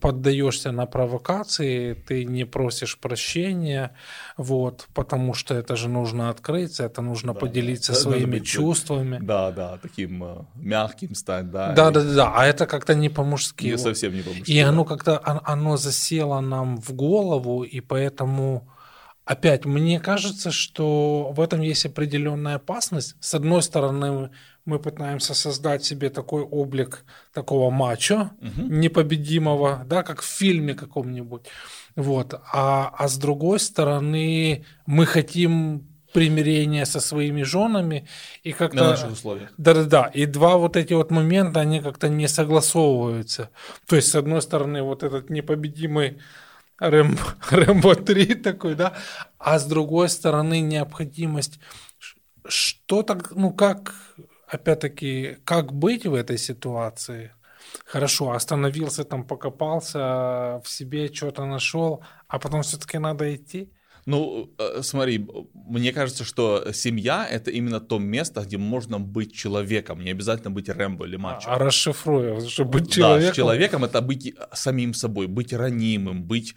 поддаешься 0.00 0.72
на 0.72 0.86
провокации, 0.86 1.94
ты 1.94 2.24
не 2.24 2.44
просишь 2.44 2.98
прощения, 2.98 3.94
вот, 4.36 4.88
потому 4.94 5.34
что 5.34 5.54
это 5.54 5.76
же 5.76 5.88
нужно 5.88 6.30
открыться, 6.30 6.84
это 6.84 7.00
нужно 7.02 7.32
да, 7.32 7.40
поделиться 7.40 7.92
да, 7.92 7.98
своими 7.98 8.38
быть, 8.38 8.46
чувствами. 8.46 9.18
Да, 9.22 9.52
да, 9.52 9.78
таким 9.78 10.24
э, 10.24 10.36
мягким 10.56 11.14
стать, 11.14 11.50
да. 11.50 11.72
Да, 11.72 11.90
и... 11.90 11.92
да, 11.92 12.02
да, 12.02 12.32
а 12.34 12.46
это 12.46 12.66
как-то 12.66 12.94
не 12.94 13.08
по-мужски. 13.08 13.66
Не 13.66 13.78
совсем 13.78 14.14
не 14.14 14.22
по-мужски. 14.22 14.50
И 14.50 14.62
да. 14.62 14.68
оно 14.68 14.84
как-то, 14.84 15.20
оно 15.24 15.76
засело 15.76 16.40
нам 16.40 16.80
в 16.80 16.92
голову, 16.92 17.62
и 17.62 17.80
поэтому... 17.80 18.68
Опять, 19.24 19.66
мне 19.66 20.00
кажется, 20.00 20.50
что 20.50 21.32
в 21.36 21.42
этом 21.42 21.60
есть 21.60 21.84
определенная 21.84 22.54
опасность. 22.54 23.14
С 23.20 23.34
одной 23.34 23.62
стороны, 23.62 24.30
мы 24.68 24.78
пытаемся 24.78 25.34
создать 25.34 25.82
себе 25.82 26.10
такой 26.10 26.42
облик 26.42 27.04
такого 27.32 27.70
мачо, 27.70 28.30
угу. 28.40 28.62
непобедимого, 28.68 29.82
да, 29.86 30.02
как 30.02 30.20
в 30.20 30.26
фильме 30.26 30.74
каком-нибудь. 30.74 31.46
Вот. 31.96 32.34
А, 32.52 32.94
а 32.98 33.08
с 33.08 33.16
другой 33.16 33.60
стороны, 33.60 34.66
мы 34.84 35.06
хотим 35.06 35.88
примирение 36.12 36.84
со 36.84 37.00
своими 37.00 37.44
женами 37.44 38.06
и 38.42 38.52
как-то... 38.52 38.76
На 38.76 38.90
наших 38.90 39.12
условиях. 39.12 39.52
Да-да-да. 39.56 40.10
И 40.14 40.26
два 40.26 40.58
вот 40.58 40.76
эти 40.76 40.92
вот 40.92 41.10
момента, 41.10 41.60
они 41.60 41.80
как-то 41.80 42.10
не 42.10 42.28
согласовываются. 42.28 43.48
То 43.86 43.96
есть, 43.96 44.10
с 44.10 44.14
одной 44.14 44.42
стороны, 44.42 44.82
вот 44.82 45.02
этот 45.02 45.30
непобедимый 45.30 46.18
Рэмбо, 46.78 47.22
Рэмбо 47.50 47.96
3 47.96 48.34
такой, 48.34 48.74
да, 48.74 48.92
а 49.38 49.58
с 49.58 49.64
другой 49.64 50.10
стороны 50.10 50.60
необходимость 50.60 51.58
что 52.48 53.02
так, 53.02 53.32
ну 53.32 53.52
как, 53.52 53.94
опять-таки, 54.48 55.38
как 55.44 55.72
быть 55.72 56.06
в 56.06 56.14
этой 56.14 56.38
ситуации? 56.38 57.32
Хорошо, 57.84 58.32
остановился 58.32 59.04
там, 59.04 59.24
покопался, 59.24 59.98
в 60.64 60.64
себе 60.66 61.12
что-то 61.12 61.44
нашел, 61.44 62.02
а 62.28 62.38
потом 62.38 62.62
все-таки 62.62 62.98
надо 62.98 63.34
идти? 63.34 63.70
Ну, 64.06 64.50
э, 64.58 64.80
смотри, 64.82 65.26
мне 65.52 65.92
кажется, 65.92 66.24
что 66.24 66.72
семья— 66.72 67.28
это 67.30 67.50
именно 67.50 67.78
то 67.78 67.98
место, 67.98 68.40
где 68.40 68.56
можно 68.56 68.98
быть 68.98 69.34
человеком, 69.34 70.02
не 70.02 70.12
обязательно 70.12 70.50
быть 70.50 70.70
Рэмбо 70.70 71.04
или 71.04 71.16
мачо. 71.16 71.50
А 71.50 71.58
расшифруя, 71.58 72.40
чтобы 72.48 72.80
быть 72.80 72.90
человеком? 72.90 73.28
Да, 73.28 73.34
человеком— 73.34 73.84
это 73.84 74.00
быть 74.00 74.34
самим 74.54 74.94
собой, 74.94 75.26
быть 75.26 75.52
ранимым, 75.52 76.22
быть 76.22 76.54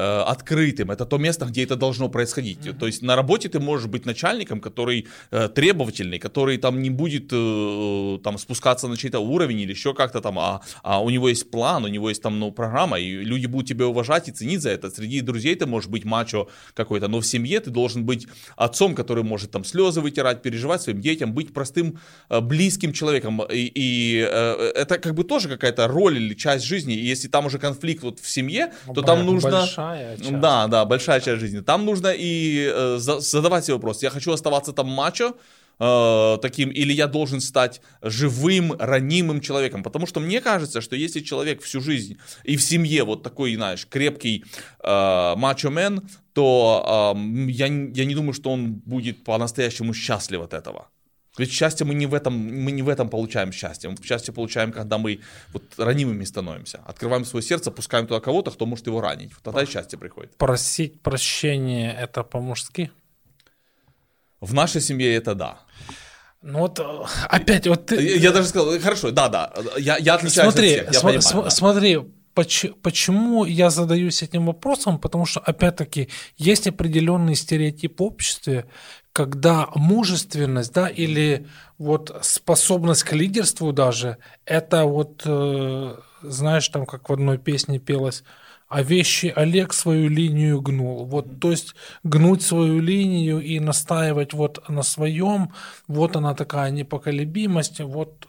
открытым. 0.00 0.90
Это 0.90 1.04
то 1.06 1.18
место, 1.18 1.44
где 1.46 1.64
это 1.64 1.76
должно 1.76 2.08
происходить. 2.08 2.58
Mm-hmm. 2.58 2.78
То 2.78 2.86
есть 2.86 3.02
на 3.02 3.16
работе 3.16 3.48
ты 3.48 3.60
можешь 3.60 3.88
быть 3.88 4.06
начальником, 4.06 4.60
который 4.60 5.06
э, 5.30 5.48
требовательный, 5.48 6.18
который 6.18 6.58
там 6.58 6.80
не 6.82 6.90
будет 6.90 7.30
э, 7.32 8.18
там 8.24 8.38
спускаться 8.38 8.88
на 8.88 8.96
чей-то 8.96 9.20
уровень 9.20 9.60
или 9.60 9.72
еще 9.72 9.94
как-то 9.94 10.20
там, 10.20 10.38
а, 10.38 10.60
а 10.82 11.02
у 11.02 11.10
него 11.10 11.28
есть 11.28 11.50
план, 11.50 11.84
у 11.84 11.88
него 11.88 12.08
есть 12.08 12.22
там 12.22 12.38
ну, 12.38 12.52
программа, 12.52 12.98
и 12.98 13.24
люди 13.24 13.46
будут 13.46 13.68
тебя 13.68 13.86
уважать 13.86 14.28
и 14.28 14.32
ценить 14.32 14.62
за 14.62 14.70
это. 14.70 14.90
Среди 14.90 15.20
друзей 15.20 15.54
ты 15.54 15.66
можешь 15.66 15.90
быть 15.90 16.04
мачо 16.04 16.48
какой-то, 16.74 17.08
но 17.08 17.20
в 17.20 17.26
семье 17.26 17.60
ты 17.60 17.70
должен 17.70 18.04
быть 18.04 18.26
отцом, 18.56 18.94
который 18.94 19.24
может 19.24 19.50
там 19.50 19.64
слезы 19.64 20.00
вытирать, 20.00 20.42
переживать 20.42 20.82
своим 20.82 21.00
детям, 21.00 21.32
быть 21.32 21.52
простым, 21.52 21.98
э, 22.30 22.40
близким 22.40 22.92
человеком. 22.92 23.42
И, 23.42 23.70
и 23.74 24.26
э, 24.28 24.72
это 24.74 24.98
как 24.98 25.14
бы 25.14 25.24
тоже 25.24 25.48
какая-то 25.48 25.88
роль 25.88 26.16
или 26.16 26.34
часть 26.34 26.64
жизни. 26.64 26.94
И 26.94 27.04
если 27.04 27.28
там 27.28 27.46
уже 27.46 27.58
конфликт 27.58 28.02
вот 28.02 28.20
в 28.20 28.28
семье, 28.28 28.72
то 28.94 29.02
там 29.02 29.26
нужно... 29.26 29.50
Большая 29.50 29.81
большая 29.90 30.16
часть. 30.16 30.40
Да, 30.40 30.66
да, 30.66 30.84
большая 30.84 31.20
часть 31.20 31.40
жизни. 31.40 31.60
Там 31.60 31.84
нужно 31.84 32.12
и 32.16 32.70
э, 32.72 32.98
задавать 32.98 33.64
себе 33.64 33.74
вопрос, 33.74 34.02
я 34.02 34.10
хочу 34.10 34.32
оставаться 34.32 34.72
там 34.72 34.88
мачо, 34.88 35.34
э, 35.78 36.38
таким, 36.42 36.70
или 36.70 36.92
я 36.92 37.06
должен 37.06 37.40
стать 37.40 37.80
живым, 38.02 38.74
ранимым 38.78 39.40
человеком. 39.40 39.82
Потому 39.82 40.06
что 40.06 40.20
мне 40.20 40.40
кажется, 40.40 40.80
что 40.80 40.96
если 40.96 41.20
человек 41.20 41.62
всю 41.62 41.80
жизнь 41.80 42.18
и 42.44 42.56
в 42.56 42.62
семье 42.62 43.04
вот 43.04 43.22
такой, 43.22 43.54
знаешь, 43.56 43.86
крепкий 43.86 44.44
э, 44.82 45.34
мачо-мен, 45.36 46.02
то 46.32 47.14
э, 47.14 47.18
я, 47.50 47.66
я 47.66 48.04
не 48.04 48.14
думаю, 48.14 48.32
что 48.32 48.50
он 48.50 48.74
будет 48.74 49.24
по-настоящему 49.24 49.94
счастлив 49.94 50.40
от 50.40 50.54
этого. 50.54 50.88
Ведь 51.38 51.50
счастье 51.50 51.86
мы 51.86 51.94
не 51.94 52.06
в 52.06 52.12
этом, 52.12 52.34
мы 52.34 52.72
не 52.72 52.82
в 52.82 52.88
этом 52.88 53.08
получаем 53.08 53.52
счастье. 53.52 53.88
Мы 53.88 53.96
счастье 54.02 54.34
получаем, 54.34 54.70
когда 54.70 54.98
мы 54.98 55.20
вот 55.52 55.62
ранимыми 55.78 56.24
становимся. 56.24 56.80
Открываем 56.86 57.24
свое 57.24 57.42
сердце, 57.42 57.70
пускаем 57.70 58.06
туда 58.06 58.20
кого-то, 58.20 58.50
кто 58.50 58.66
может 58.66 58.86
его 58.86 59.00
ранить. 59.00 59.32
Вот 59.32 59.42
тогда 59.42 59.62
и 59.62 59.66
счастье 59.66 59.98
приходит. 59.98 60.36
Просить 60.36 61.00
прощения– 61.00 61.92
это 62.00 62.22
по-мужски? 62.22 62.90
В 64.40 64.52
нашей 64.52 64.82
семье 64.82 65.14
это 65.14 65.34
да. 65.34 65.60
Ну 66.42 66.58
вот 66.58 66.80
опять 67.28 67.66
вот 67.66 67.86
ты... 67.86 67.94
Я, 67.94 68.16
я 68.16 68.32
даже 68.32 68.48
сказал, 68.48 68.78
хорошо, 68.80 69.10
да, 69.12 69.28
да, 69.28 69.54
я, 69.78 69.96
я 69.98 70.14
отличаюсь 70.14 70.52
смотри, 70.52 70.74
от 70.74 70.74
всех, 70.74 70.86
я 70.86 71.00
см- 71.00 71.20
понимаю, 71.22 71.44
да. 71.44 71.50
смотри, 71.50 71.98
Почему 72.34 73.44
я 73.44 73.68
задаюсь 73.68 74.22
этим 74.22 74.46
вопросом? 74.46 74.98
Потому 74.98 75.26
что, 75.26 75.40
опять-таки, 75.40 76.08
есть 76.38 76.66
определенный 76.66 77.34
стереотип 77.34 78.00
в 78.00 78.02
обществе, 78.02 78.64
когда 79.12 79.68
мужественность, 79.74 80.72
да, 80.72 80.88
или 80.88 81.46
вот 81.78 82.16
способность 82.22 83.04
к 83.04 83.12
лидерству 83.12 83.72
даже, 83.72 84.18
это 84.46 84.84
вот, 84.84 85.22
э, 85.24 85.96
знаешь, 86.22 86.68
там 86.68 86.86
как 86.86 87.08
в 87.08 87.12
одной 87.12 87.38
песне 87.38 87.78
пелось, 87.78 88.24
а 88.68 88.82
вещи 88.82 89.30
Олег 89.36 89.74
свою 89.74 90.08
линию 90.08 90.62
гнул. 90.62 91.04
Вот, 91.04 91.40
то 91.40 91.50
есть 91.50 91.74
гнуть 92.04 92.42
свою 92.42 92.80
линию 92.80 93.40
и 93.40 93.60
настаивать 93.60 94.32
вот 94.32 94.66
на 94.68 94.82
своем, 94.82 95.52
вот 95.88 96.16
она 96.16 96.34
такая 96.34 96.70
непоколебимость, 96.70 97.80
вот 97.80 98.26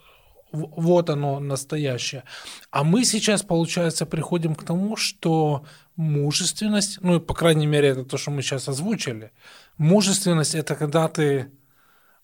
вот 0.54 1.10
оно 1.10 1.40
настоящее. 1.40 2.24
А 2.70 2.84
мы 2.84 3.04
сейчас, 3.04 3.42
получается, 3.42 4.06
приходим 4.06 4.54
к 4.54 4.64
тому, 4.64 4.96
что 4.96 5.64
мужественность, 5.96 6.98
ну, 7.00 7.20
по 7.20 7.34
крайней 7.34 7.66
мере, 7.66 7.88
это 7.88 8.04
то, 8.04 8.16
что 8.16 8.30
мы 8.30 8.42
сейчас 8.42 8.68
озвучили, 8.68 9.32
мужественность– 9.78 10.54
это 10.56 10.74
когда 10.74 11.08
ты 11.08 11.50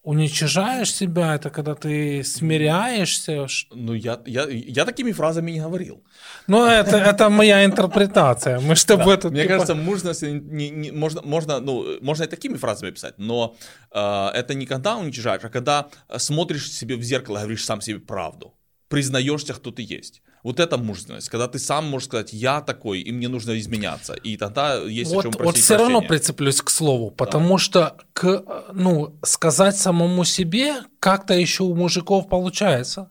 уничижаешь 0.02 0.95
себя, 0.95 1.35
это 1.35 1.50
когда 1.50 1.75
ты 1.75 2.25
смиряешься. 2.25 3.47
Ну, 3.71 3.92
я, 3.92 4.21
я, 4.26 4.47
я 4.49 4.85
такими 4.85 5.12
фразами 5.12 5.50
не 5.50 5.61
говорил. 5.61 6.02
Ну, 6.47 6.64
это, 6.64 6.97
это 6.97 7.28
моя 7.28 7.64
интерпретация. 7.64 8.61
Мы 8.61 8.76
что 8.76 8.97
да. 8.97 9.14
это, 9.14 9.30
Мне 9.30 9.42
типа... 9.42 9.54
кажется, 9.54 9.75
мужественность 9.75 10.23
не, 10.23 10.71
не, 10.71 10.90
можно, 10.90 11.21
можно, 11.23 11.61
ну, 11.61 11.99
можно 12.00 12.25
и 12.25 12.26
такими 12.26 12.57
фразами 12.57 12.90
писать, 12.90 13.14
но 13.19 13.57
э, 13.92 14.28
это 14.35 14.54
не 14.54 14.66
когда 14.66 14.97
уничижаешь, 14.97 15.45
а 15.45 15.50
когда 15.50 15.88
смотришь 16.16 16.73
себе 16.73 16.97
в 16.97 17.02
зеркало 17.02 17.38
и 17.38 17.40
говоришь 17.40 17.64
сам 17.64 17.80
себе 17.80 17.99
правду, 17.99 18.54
признаешься, 18.88 19.52
кто 19.54 19.71
ты 19.71 19.83
есть. 19.83 20.23
Вот 20.42 20.59
это 20.59 20.78
мужественность, 20.78 21.28
когда 21.28 21.49
ты 21.49 21.59
сам 21.59 21.87
можешь 21.88 22.09
сказать, 22.09 22.32
я 22.32 22.62
такой, 22.62 23.00
и 23.00 23.12
мне 23.12 23.28
нужно 23.28 23.59
изменяться. 23.59 24.14
И 24.14 24.37
тогда 24.37 24.76
есть 24.76 25.12
вот, 25.12 25.20
о 25.20 25.23
чем 25.25 25.32
просить 25.32 25.47
Вот 25.47 25.56
все 25.56 25.75
прощения. 25.75 25.94
равно 25.94 26.09
прицеплюсь 26.09 26.62
к 26.62 26.70
слову, 26.70 27.11
потому 27.11 27.56
да. 27.56 27.59
что 27.59 27.97
к, 28.14 28.44
ну, 28.73 29.18
сказать 29.23 29.76
самому 29.76 30.25
себе 30.25 30.76
как-то 30.99 31.35
еще 31.35 31.64
у 31.64 31.75
мужиков 31.75 32.28
получается, 32.28 33.11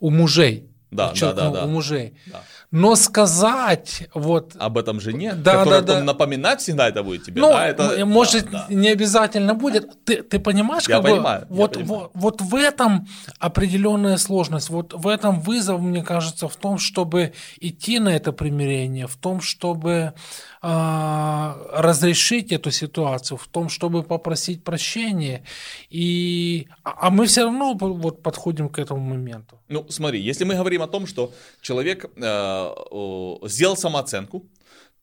у 0.00 0.10
мужей. 0.10 0.70
Да, 0.90 1.12
да, 1.20 1.32
да, 1.32 1.50
да. 1.50 1.64
У 1.64 1.68
мужей. 1.68 2.16
Да. 2.26 2.42
Но 2.74 2.96
сказать 2.96 4.08
вот... 4.14 4.56
Об 4.58 4.78
этом 4.78 5.00
жене, 5.00 5.34
да, 5.34 5.58
которая 5.58 5.80
да, 5.80 5.94
да. 5.94 6.02
напоминать 6.02 6.60
всегда 6.60 6.88
это 6.88 7.04
будет 7.04 7.22
тебе, 7.22 7.40
ну, 7.40 7.50
да? 7.50 7.68
Это, 7.68 8.04
может, 8.04 8.50
да, 8.50 8.66
да. 8.68 8.74
не 8.74 8.88
обязательно 8.88 9.54
будет. 9.54 10.04
Ты, 10.04 10.24
ты 10.24 10.40
понимаешь, 10.40 10.88
я 10.88 10.96
как 10.96 11.04
понимаю, 11.04 11.42
бы, 11.42 11.54
вот, 11.54 11.74
понимаю. 11.74 12.10
Вот, 12.14 12.40
вот 12.40 12.40
в 12.40 12.54
этом 12.56 13.06
определенная 13.38 14.16
сложность, 14.16 14.70
вот 14.70 14.92
в 14.92 15.06
этом 15.06 15.38
вызов, 15.38 15.80
мне 15.80 16.02
кажется, 16.02 16.48
в 16.48 16.56
том, 16.56 16.78
чтобы 16.78 17.32
идти 17.60 18.00
на 18.00 18.08
это 18.08 18.32
примирение, 18.32 19.06
в 19.06 19.14
том, 19.14 19.40
чтобы 19.40 20.14
а, 20.66 21.58
разрешить 21.74 22.50
эту 22.50 22.70
ситуацию, 22.70 23.36
в 23.36 23.46
том, 23.48 23.68
чтобы 23.68 24.02
попросить 24.02 24.64
прощения. 24.64 25.44
И, 25.90 26.68
а, 26.82 27.06
а 27.06 27.10
мы 27.10 27.26
все 27.26 27.42
равно 27.42 27.74
вот 27.74 28.22
подходим 28.22 28.68
к 28.68 28.78
этому 28.78 29.00
моменту. 29.00 29.60
Ну, 29.68 29.86
смотри, 29.90 30.20
если 30.20 30.44
мы 30.44 30.54
говорим 30.54 30.80
о 30.80 30.86
том, 30.86 31.06
что 31.06 31.32
человек 31.60 32.06
э, 32.16 32.63
сделал 33.48 33.76
самооценку, 33.76 34.44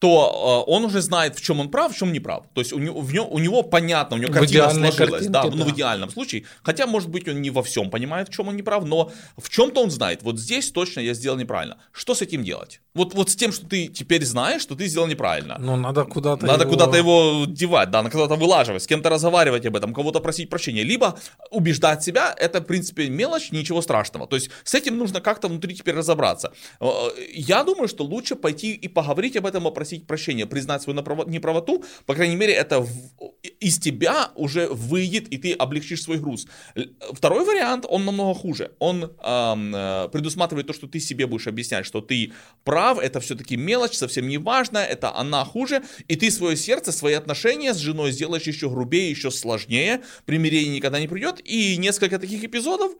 то 0.01 0.65
э, 0.67 0.71
он 0.71 0.83
уже 0.83 0.99
знает, 0.99 1.35
в 1.35 1.41
чем 1.41 1.59
он 1.59 1.69
прав, 1.69 1.93
в 1.93 1.95
чем 1.95 2.11
не 2.11 2.19
прав. 2.19 2.45
То 2.55 2.61
есть 2.61 2.73
у 2.73 2.79
него, 2.79 2.99
в 2.99 3.13
него, 3.13 3.27
у 3.27 3.37
него 3.37 3.61
понятно, 3.61 4.17
у 4.17 4.19
него 4.19 4.33
картина 4.33 4.71
сложилась. 4.71 4.95
Картинке, 4.95 5.29
да, 5.29 5.43
да, 5.43 5.55
ну 5.55 5.63
в 5.63 5.69
идеальном 5.69 6.09
случае. 6.09 6.45
Хотя, 6.63 6.87
может 6.87 7.09
быть, 7.09 7.27
он 7.27 7.39
не 7.39 7.51
во 7.51 7.61
всем 7.61 7.91
понимает, 7.91 8.29
в 8.29 8.31
чем 8.31 8.47
он 8.47 8.55
не 8.55 8.63
прав, 8.63 8.83
но 8.83 9.11
в 9.37 9.49
чем-то 9.49 9.83
он 9.83 9.91
знает. 9.91 10.23
Вот 10.23 10.39
здесь 10.39 10.71
точно 10.71 11.01
я 11.01 11.13
сделал 11.13 11.37
неправильно. 11.37 11.77
Что 11.91 12.15
с 12.15 12.23
этим 12.23 12.43
делать? 12.43 12.81
Вот, 12.95 13.13
вот 13.13 13.29
с 13.29 13.35
тем, 13.35 13.51
что 13.51 13.67
ты 13.67 13.87
теперь 13.87 14.25
знаешь, 14.25 14.63
что 14.63 14.75
ты 14.75 14.87
сделал 14.87 15.07
неправильно. 15.07 15.57
Ну, 15.59 15.75
надо 15.75 16.03
куда-то 16.03 16.47
Надо 16.47 16.63
его... 16.63 16.73
куда-то 16.73 16.97
его 16.97 17.45
девать, 17.47 17.91
да, 17.91 18.01
надо 18.01 18.11
куда-то 18.11 18.35
вылаживать, 18.35 18.81
с 18.81 18.87
кем-то 18.87 19.09
разговаривать 19.09 19.67
об 19.67 19.75
этом, 19.75 19.93
кого-то 19.93 20.19
просить 20.19 20.49
прощения. 20.49 20.83
Либо 20.83 21.15
убеждать 21.51 22.03
себя, 22.03 22.33
это, 22.35 22.59
в 22.59 22.65
принципе, 22.65 23.07
мелочь, 23.07 23.51
ничего 23.51 23.81
страшного. 23.81 24.25
То 24.25 24.35
есть 24.35 24.49
с 24.63 24.73
этим 24.73 24.97
нужно 24.97 25.21
как-то 25.21 25.47
внутри 25.47 25.75
теперь 25.75 25.95
разобраться. 25.95 26.51
Э, 26.79 26.87
я 27.33 27.63
думаю, 27.63 27.87
что 27.87 28.03
лучше 28.03 28.35
пойти 28.35 28.73
и 28.73 28.87
поговорить 28.87 29.37
об 29.37 29.45
этом, 29.45 29.63
попросить 29.63 29.90
прощения, 29.99 30.45
признать 30.45 30.81
свою 30.81 30.99
неправоту. 31.27 31.83
По 32.05 32.15
крайней 32.15 32.35
мере, 32.35 32.53
это 32.53 32.85
из 33.59 33.79
тебя 33.79 34.31
уже 34.35 34.67
выйдет, 34.67 35.27
и 35.29 35.37
ты 35.37 35.53
облегчишь 35.53 36.03
свой 36.03 36.17
груз. 36.17 36.47
Второй 37.13 37.45
вариант, 37.45 37.85
он 37.87 38.05
намного 38.05 38.37
хуже. 38.37 38.71
Он 38.79 39.03
э, 39.03 40.09
предусматривает 40.11 40.67
то, 40.67 40.73
что 40.73 40.87
ты 40.87 40.99
себе 40.99 41.27
будешь 41.27 41.47
объяснять, 41.47 41.85
что 41.85 42.01
ты 42.01 42.33
прав, 42.63 42.99
это 42.99 43.19
все-таки 43.19 43.57
мелочь, 43.57 43.93
совсем 43.93 44.27
не 44.27 44.37
важно, 44.37 44.79
это 44.79 45.15
она 45.15 45.45
хуже, 45.45 45.83
и 46.07 46.15
ты 46.15 46.31
свое 46.31 46.57
сердце, 46.57 46.91
свои 46.91 47.13
отношения 47.13 47.73
с 47.73 47.77
женой 47.77 48.11
сделаешь 48.11 48.43
еще 48.43 48.69
грубее, 48.69 49.09
еще 49.09 49.31
сложнее, 49.31 50.01
примирение 50.25 50.75
никогда 50.75 50.99
не 50.99 51.07
придет, 51.07 51.41
и 51.43 51.77
несколько 51.77 52.19
таких 52.19 52.43
эпизодов, 52.43 52.93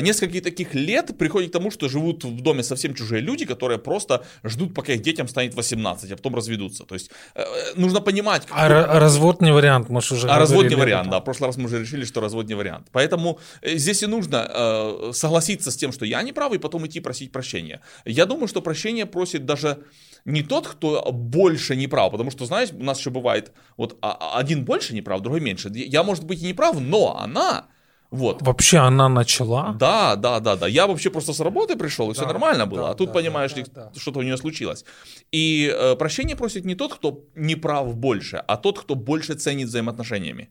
несколько 0.00 0.40
таких 0.40 0.74
лет 0.74 1.16
приходит 1.18 1.50
к 1.50 1.52
тому, 1.52 1.70
что 1.70 1.88
живут 1.88 2.24
в 2.24 2.40
доме 2.40 2.62
совсем 2.62 2.94
чужие 2.94 3.20
люди, 3.20 3.44
которые 3.44 3.78
просто 3.78 4.24
ждут, 4.44 4.74
пока 4.74 4.92
их 4.92 5.02
детям 5.02 5.28
станет 5.28 5.54
18, 5.54 6.12
а 6.12 6.16
потом 6.16 6.34
разведутся. 6.34 6.84
То 6.84 6.94
есть 6.94 7.10
э, 7.34 7.44
нужно 7.76 8.00
понимать... 8.00 8.46
А 8.50 8.68
какой... 8.68 8.98
развод 8.98 9.42
не 9.42 9.52
вариант, 9.52 9.88
мы 9.88 9.98
уже 9.98 10.28
А 10.28 10.38
развод 10.38 10.68
не 10.68 10.76
вариант, 10.76 11.10
да. 11.10 11.20
В 11.20 11.24
прошлый 11.24 11.48
раз 11.48 11.56
мы 11.56 11.64
уже 11.64 11.80
решили, 11.80 12.04
что 12.04 12.20
развод 12.20 12.46
не 12.46 12.54
вариант. 12.54 12.88
Поэтому 12.92 13.38
здесь 13.62 14.02
и 14.02 14.06
нужно 14.06 14.48
э, 14.48 15.10
согласиться 15.12 15.70
с 15.70 15.76
тем, 15.76 15.92
что 15.92 16.04
я 16.04 16.22
не 16.22 16.32
прав, 16.32 16.52
и 16.52 16.58
потом 16.58 16.86
идти 16.86 17.00
просить 17.00 17.32
прощения. 17.32 17.80
Я 18.04 18.26
думаю, 18.26 18.48
что 18.48 18.62
прощение 18.62 19.06
просит 19.06 19.44
даже 19.44 19.78
не 20.24 20.42
тот, 20.42 20.66
кто 20.66 21.12
больше 21.12 21.76
не 21.76 21.86
прав, 21.86 22.12
потому 22.12 22.30
что, 22.30 22.46
знаешь, 22.46 22.70
у 22.72 22.82
нас 22.82 22.98
еще 22.98 23.10
бывает, 23.10 23.52
вот 23.76 23.98
а, 24.00 24.16
а, 24.18 24.38
один 24.38 24.64
больше 24.64 24.94
не 24.94 25.02
прав, 25.02 25.20
другой 25.20 25.40
меньше. 25.40 25.70
Я, 25.74 26.02
может 26.02 26.24
быть, 26.24 26.42
и 26.42 26.46
не 26.46 26.54
прав, 26.54 26.80
но 26.80 27.18
она 27.18 27.66
вот. 28.14 28.42
Вообще 28.42 28.78
она 28.78 29.08
начала? 29.08 29.72
Да, 29.78 30.16
да, 30.16 30.40
да, 30.40 30.56
да. 30.56 30.68
Я 30.68 30.86
вообще 30.86 31.10
просто 31.10 31.32
с 31.32 31.40
работы 31.40 31.76
пришел, 31.76 32.10
и 32.10 32.14
да, 32.14 32.20
все 32.20 32.26
нормально 32.26 32.66
было. 32.66 32.82
Да, 32.82 32.90
а 32.90 32.94
тут, 32.94 33.08
да, 33.08 33.12
понимаешь, 33.14 33.52
да, 33.52 33.90
да, 33.92 34.00
что-то 34.00 34.20
у 34.20 34.22
нее 34.22 34.36
случилось. 34.36 34.84
И 35.32 35.72
э, 35.74 35.96
прощение 35.96 36.36
просит 36.36 36.64
не 36.64 36.74
тот, 36.74 36.94
кто 36.94 37.24
не 37.34 37.56
прав 37.56 37.96
больше, 37.96 38.36
а 38.36 38.56
тот, 38.56 38.78
кто 38.78 38.94
больше 38.94 39.34
ценит 39.34 39.68
взаимоотношениями. 39.68 40.50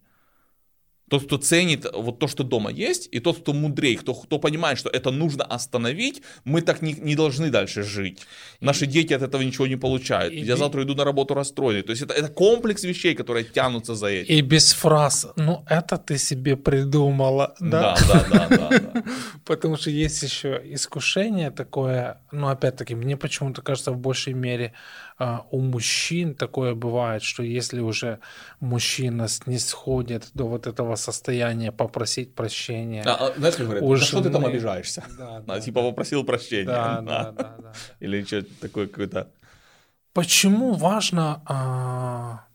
Тот, 1.09 1.25
кто 1.25 1.37
ценит 1.37 1.85
вот 1.93 2.19
то, 2.19 2.27
что 2.27 2.43
дома 2.43 2.71
есть, 2.71 3.09
и 3.11 3.19
тот, 3.19 3.39
кто 3.39 3.53
мудрее, 3.53 3.97
кто, 3.97 4.13
кто 4.13 4.39
понимает, 4.39 4.79
что 4.79 4.89
это 4.89 5.11
нужно 5.11 5.43
остановить, 5.43 6.21
мы 6.45 6.61
так 6.61 6.81
не, 6.81 6.93
не 6.93 7.15
должны 7.15 7.49
дальше 7.49 7.83
жить. 7.83 8.19
Наши 8.61 8.85
дети 8.85 9.13
от 9.13 9.21
этого 9.21 9.41
ничего 9.41 9.67
не 9.67 9.75
получают. 9.75 10.33
И, 10.33 10.39
Я 10.39 10.55
завтра 10.55 10.83
иду 10.83 10.95
на 10.95 11.03
работу 11.03 11.33
расстроенный. 11.33 11.83
То 11.83 11.91
есть 11.91 12.01
это, 12.01 12.13
это 12.13 12.29
комплекс 12.29 12.83
вещей, 12.83 13.15
которые 13.15 13.43
тянутся 13.43 13.95
за 13.95 14.07
этим. 14.07 14.35
И 14.35 14.41
без 14.41 14.73
фраз, 14.73 15.27
ну 15.35 15.63
это 15.69 15.97
ты 15.97 16.17
себе 16.17 16.55
придумала, 16.55 17.55
да? 17.59 17.95
Да, 18.09 18.25
да, 18.29 18.47
да, 18.49 18.67
да. 18.69 19.03
Потому 19.45 19.77
что 19.77 19.89
есть 19.89 20.23
еще 20.23 20.61
искушение 20.65 21.51
такое, 21.51 22.21
ну 22.31 22.47
опять-таки, 22.47 22.95
мне 22.95 23.17
почему-то 23.17 23.61
кажется 23.61 23.91
в 23.91 23.97
большей 23.97 24.33
мере 24.33 24.73
у 25.51 25.59
мужчин 25.59 26.35
такое 26.35 26.73
бывает, 26.73 27.23
что 27.23 27.43
если 27.43 27.79
уже 27.79 28.19
мужчина 28.59 29.27
снисходит 29.27 30.29
до 30.33 30.45
вот 30.45 30.67
этого 30.67 30.95
состояния 30.95 31.71
попросить 31.71 32.35
прощения. 32.35 33.03
А, 33.05 33.27
а 33.27 33.33
знаешь, 33.37 33.55
как 33.55 33.65
говорят, 33.65 33.83
у 33.83 33.95
что 33.97 34.21
ты 34.21 34.29
там 34.29 34.45
обижаешься? 34.45 35.03
Да, 35.17 35.39
да, 35.41 35.59
типа 35.59 35.81
попросил 35.81 36.23
прощения. 36.23 36.65
Да, 36.65 37.01
да, 37.01 37.31
да, 37.31 37.55
да. 37.59 37.73
Или 37.99 38.23
что-то 38.23 38.49
такое 38.61 38.87
какое-то. 38.87 39.31
Почему 40.13 40.73
важно 40.73 41.41
а, 41.45 42.45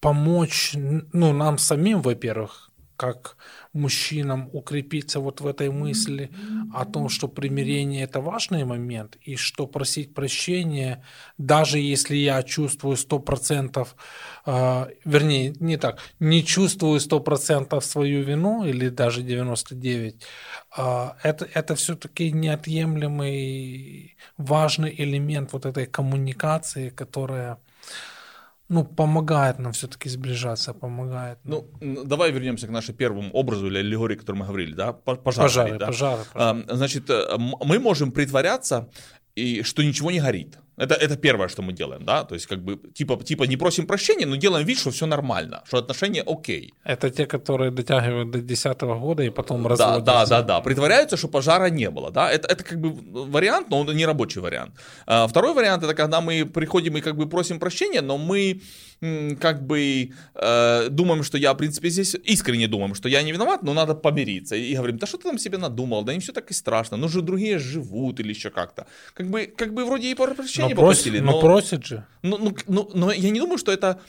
помочь, 0.00 0.72
ну, 0.74 1.32
нам 1.32 1.58
самим, 1.58 2.02
во-первых, 2.02 2.70
как 2.96 3.36
мужчинам 3.76 4.48
укрепиться 4.52 5.20
вот 5.20 5.40
в 5.40 5.46
этой 5.46 5.70
мысли 5.70 6.30
о 6.74 6.84
том, 6.84 7.08
что 7.08 7.28
примирение 7.28 8.04
это 8.04 8.20
важный 8.20 8.64
момент, 8.64 9.16
и 9.20 9.36
что 9.36 9.66
просить 9.66 10.14
прощения, 10.14 11.04
даже 11.38 11.78
если 11.78 12.16
я 12.16 12.42
чувствую 12.42 12.96
сто 12.96 13.18
процентов, 13.18 13.96
э, 14.46 14.86
вернее, 15.04 15.54
не 15.60 15.76
так, 15.76 15.98
не 16.18 16.44
чувствую 16.44 17.00
сто 17.00 17.20
процентов 17.20 17.84
свою 17.84 18.22
вину 18.22 18.64
или 18.64 18.88
даже 18.88 19.22
99, 19.22 20.14
э, 20.14 20.18
а, 20.76 21.16
это, 21.22 21.48
это 21.54 21.74
все-таки 21.74 22.32
неотъемлемый 22.32 24.16
важный 24.36 24.94
элемент 24.96 25.52
вот 25.52 25.66
этой 25.66 25.86
коммуникации, 25.86 26.90
которая 26.90 27.58
ну, 28.68 28.84
помогает 28.84 29.58
нам 29.58 29.72
все-таки 29.72 30.08
сближаться, 30.08 30.74
помогает. 30.74 31.38
Ну, 31.44 31.68
давай 31.80 32.32
вернемся 32.32 32.66
к 32.66 32.70
нашему 32.70 32.98
первому 32.98 33.30
образу 33.32 33.66
или 33.68 33.78
аллегории, 33.78 34.16
о 34.16 34.18
котором 34.18 34.40
мы 34.40 34.46
говорили, 34.46 34.74
да? 34.74 34.92
Пожары, 34.92 35.22
пожары, 35.22 35.78
да? 35.78 35.86
пожары, 35.86 36.22
пожары. 36.32 36.64
Значит, 36.68 37.10
э, 37.10 37.36
мы 37.38 37.78
можем 37.78 38.10
притворяться, 38.10 38.88
и 39.36 39.62
что 39.62 39.82
ничего 39.82 40.10
не 40.10 40.20
горит. 40.20 40.58
Это, 40.76 40.94
это 40.94 41.16
первое, 41.16 41.48
что 41.48 41.62
мы 41.62 41.72
делаем, 41.72 42.04
да, 42.04 42.24
то 42.24 42.34
есть 42.34 42.46
как 42.46 42.58
бы 42.58 42.76
типа, 42.94 43.16
типа 43.16 43.44
не 43.44 43.56
просим 43.56 43.86
прощения, 43.86 44.26
но 44.26 44.36
делаем 44.36 44.66
вид, 44.66 44.78
что 44.78 44.90
все 44.90 45.06
нормально, 45.06 45.62
что 45.66 45.78
отношения 45.78 46.22
окей. 46.26 46.74
Это 46.84 47.10
те, 47.10 47.26
которые 47.26 47.70
дотягивают 47.70 48.30
до 48.30 48.40
10 48.40 48.80
года 48.82 49.22
и 49.22 49.30
потом 49.30 49.66
разводятся. 49.66 50.04
Да, 50.04 50.26
да, 50.26 50.26
да, 50.26 50.42
да, 50.42 50.60
притворяются, 50.60 51.16
что 51.16 51.28
пожара 51.28 51.70
не 51.70 51.90
было, 51.90 52.10
да, 52.10 52.30
это, 52.30 52.48
это 52.48 52.64
как 52.64 52.80
бы 52.80 52.92
вариант, 53.30 53.70
но 53.70 53.80
он 53.80 53.96
не 53.96 54.06
рабочий 54.06 54.40
вариант. 54.40 54.74
А, 55.06 55.26
второй 55.26 55.54
вариант, 55.54 55.82
это 55.82 55.94
когда 55.94 56.20
мы 56.20 56.44
приходим 56.44 56.96
и 56.96 57.00
как 57.00 57.16
бы 57.16 57.28
просим 57.28 57.58
прощения, 57.58 58.02
но 58.02 58.18
мы 58.18 58.60
как 59.40 59.66
бы 59.66 60.10
э, 60.34 60.88
думаем, 60.90 61.22
что 61.22 61.38
я, 61.38 61.52
в 61.52 61.56
принципе, 61.56 61.90
здесь 61.90 62.16
искренне 62.24 62.66
думаем, 62.66 62.94
что 62.94 63.08
я 63.08 63.22
не 63.22 63.32
виноват, 63.32 63.62
но 63.62 63.74
надо 63.74 63.94
помириться. 63.94 64.56
И 64.56 64.74
говорим, 64.74 64.96
да 64.96 65.06
что 65.06 65.18
ты 65.18 65.24
там 65.24 65.38
себе 65.38 65.58
надумал, 65.58 66.02
да 66.02 66.14
не 66.14 66.20
все 66.20 66.32
так 66.32 66.50
и 66.50 66.54
страшно, 66.54 66.96
ну 66.96 67.08
же 67.08 67.20
другие 67.20 67.58
живут 67.58 68.20
или 68.20 68.30
еще 68.30 68.50
как-то. 68.50 68.86
Как 69.14 69.26
бы, 69.28 69.46
как 69.46 69.74
бы 69.74 69.84
вроде 69.84 70.10
и 70.10 70.14
прощения 70.14 70.65
но 70.68 70.74
попросили. 70.74 71.18
но, 71.20 71.32
но 71.32 71.40
просят 71.40 71.84
же. 71.84 72.06
Ну, 72.22 72.38
ну, 72.38 72.56
ну, 72.66 72.90
но 72.94 73.12
я 73.12 73.30
не 73.30 73.40
думаю, 73.40 73.58
что 73.58 73.72
это, 73.72 74.00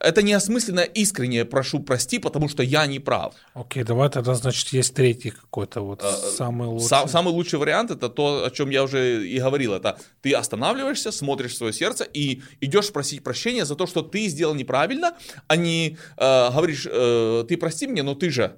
это 0.00 0.22
неосмысленно 0.22 0.80
искренне 0.80 1.44
прошу 1.44 1.80
прости, 1.80 2.18
потому 2.18 2.48
что 2.48 2.62
я 2.62 2.86
не 2.86 2.98
прав. 2.98 3.34
Окей, 3.54 3.82
давай 3.82 4.08
тогда, 4.08 4.34
значит, 4.34 4.68
есть 4.68 4.94
третий 4.94 5.30
какой-то 5.30 5.80
вот 5.80 6.02
а, 6.02 6.12
самый 6.12 6.68
лучший. 6.68 6.88
Сам, 6.88 7.08
самый 7.08 7.32
лучший 7.32 7.58
вариант 7.58 7.90
это 7.90 8.08
то, 8.08 8.44
о 8.46 8.50
чем 8.50 8.70
я 8.70 8.82
уже 8.82 9.26
и 9.26 9.38
говорил. 9.38 9.74
Это 9.74 9.98
ты 10.22 10.32
останавливаешься, 10.32 11.12
смотришь 11.12 11.52
в 11.52 11.56
свое 11.56 11.72
сердце 11.72 12.04
и 12.04 12.42
идешь 12.60 12.90
просить 12.92 13.22
прощения 13.22 13.64
за 13.64 13.74
то, 13.74 13.86
что 13.86 14.02
ты 14.02 14.28
сделал 14.28 14.54
неправильно, 14.54 15.16
а 15.46 15.56
не 15.56 15.98
э, 16.16 16.50
говоришь, 16.50 16.86
э, 16.90 17.44
ты 17.48 17.56
прости 17.56 17.86
меня, 17.86 18.02
но 18.02 18.14
ты 18.14 18.30
же. 18.30 18.56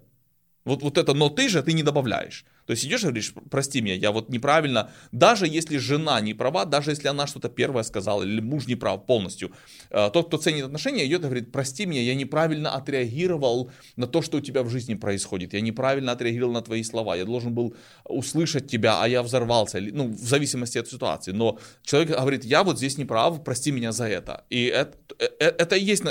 Вот, 0.65 0.83
вот 0.83 0.99
это 0.99 1.15
«но 1.15 1.29
ты 1.29 1.49
же» 1.49 1.63
ты 1.63 1.73
не 1.73 1.83
добавляешь. 1.83 2.45
То 2.67 2.73
есть 2.73 2.85
идешь 2.85 3.01
и 3.01 3.07
говоришь, 3.07 3.35
прости 3.51 3.81
меня, 3.81 3.95
я 3.95 4.13
вот 4.13 4.29
неправильно, 4.29 4.91
даже 5.11 5.47
если 5.47 5.79
жена 5.79 6.21
не 6.21 6.35
права, 6.35 6.65
даже 6.65 6.91
если 6.91 7.09
она 7.09 7.27
что-то 7.27 7.49
первое 7.49 7.83
сказала, 7.83 8.23
или 8.23 8.41
муж 8.41 8.67
не 8.67 8.77
прав 8.77 9.07
полностью, 9.07 9.51
э, 9.91 10.11
тот, 10.13 10.29
кто 10.29 10.37
ценит 10.37 10.65
отношения, 10.65 11.07
идет 11.07 11.23
и 11.23 11.25
говорит, 11.25 11.51
прости 11.51 11.87
меня, 11.87 12.03
я 12.03 12.15
неправильно 12.15 12.71
отреагировал 12.75 13.73
на 13.97 14.07
то, 14.07 14.23
что 14.23 14.39
у 14.39 14.41
тебя 14.41 14.63
в 14.63 14.69
жизни 14.69 14.95
происходит, 14.95 15.55
я 15.55 15.61
неправильно 15.61 16.13
отреагировал 16.13 16.53
на 16.53 16.63
твои 16.63 16.85
слова, 16.85 17.17
я 17.17 17.25
должен 17.25 17.55
был 17.55 17.75
услышать 18.05 18.69
тебя, 18.69 19.03
а 19.03 19.09
я 19.09 19.23
взорвался, 19.23 19.81
ну, 19.81 20.09
в 20.13 20.19
зависимости 20.19 20.79
от 20.79 20.89
ситуации. 20.89 21.33
Но 21.33 21.59
человек 21.83 22.11
говорит, 22.11 22.45
я 22.45 22.63
вот 22.63 22.77
здесь 22.77 22.99
не 22.99 23.05
прав, 23.05 23.43
прости 23.43 23.73
меня 23.73 23.93
за 23.93 24.05
это. 24.05 24.45
И 24.51 24.67
это, 24.67 24.97
это, 25.19 25.63
это 25.63 25.77
и 25.77 25.85
есть 25.85 26.05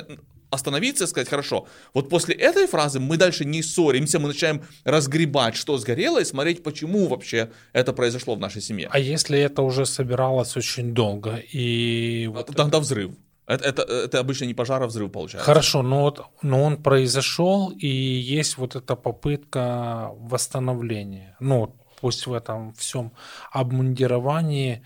остановиться 0.49 1.03
и 1.03 1.07
сказать, 1.07 1.29
хорошо, 1.29 1.67
вот 1.93 2.09
после 2.09 2.35
этой 2.35 2.67
фразы 2.67 2.99
мы 2.99 3.17
дальше 3.17 3.45
не 3.45 3.61
ссоримся, 3.61 4.19
мы 4.19 4.27
начинаем 4.27 4.61
разгребать, 4.83 5.55
что 5.55 5.77
сгорело, 5.77 6.19
и 6.19 6.25
смотреть, 6.25 6.63
почему 6.63 7.07
вообще 7.07 7.49
это 7.73 7.93
произошло 7.93 8.35
в 8.35 8.39
нашей 8.39 8.61
семье. 8.61 8.89
А 8.91 8.99
если 8.99 9.39
это 9.39 9.61
уже 9.61 9.85
собиралось 9.85 10.57
очень 10.57 10.93
долго, 10.93 11.41
и... 11.51 12.27
Вот 12.33 12.47
Тогда 12.47 12.67
это... 12.67 12.79
взрыв. 12.79 13.11
Это, 13.47 13.67
это, 13.67 13.81
это 13.81 14.19
обычно 14.19 14.45
не 14.45 14.53
пожар, 14.53 14.83
а 14.83 14.87
взрыв 14.87 15.11
получается. 15.11 15.45
Хорошо, 15.45 15.81
но, 15.81 16.01
вот, 16.01 16.21
но 16.43 16.63
он 16.63 16.77
произошел, 16.77 17.71
и 17.71 17.87
есть 17.87 18.57
вот 18.57 18.75
эта 18.75 18.95
попытка 18.95 20.11
восстановления. 20.19 21.35
Ну, 21.39 21.75
пусть 21.99 22.27
в 22.27 22.33
этом 22.33 22.73
всем 22.73 23.11
обмундировании 23.51 24.83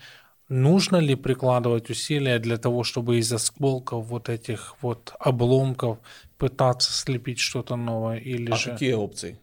Нужно 0.48 0.96
ли 0.98 1.14
прикладывать 1.14 1.90
усилия 1.90 2.38
для 2.38 2.58
того, 2.58 2.84
чтобы 2.84 3.18
из 3.18 3.32
осколков 3.32 4.06
вот 4.06 4.28
этих 4.28 4.76
вот 4.82 5.14
обломков 5.18 5.98
пытаться 6.36 6.92
слепить 6.92 7.38
что-то 7.38 7.76
новое? 7.76 8.18
Или 8.18 8.50
а 8.50 8.56
же... 8.56 8.72
какие 8.72 8.92
опции? 8.92 9.40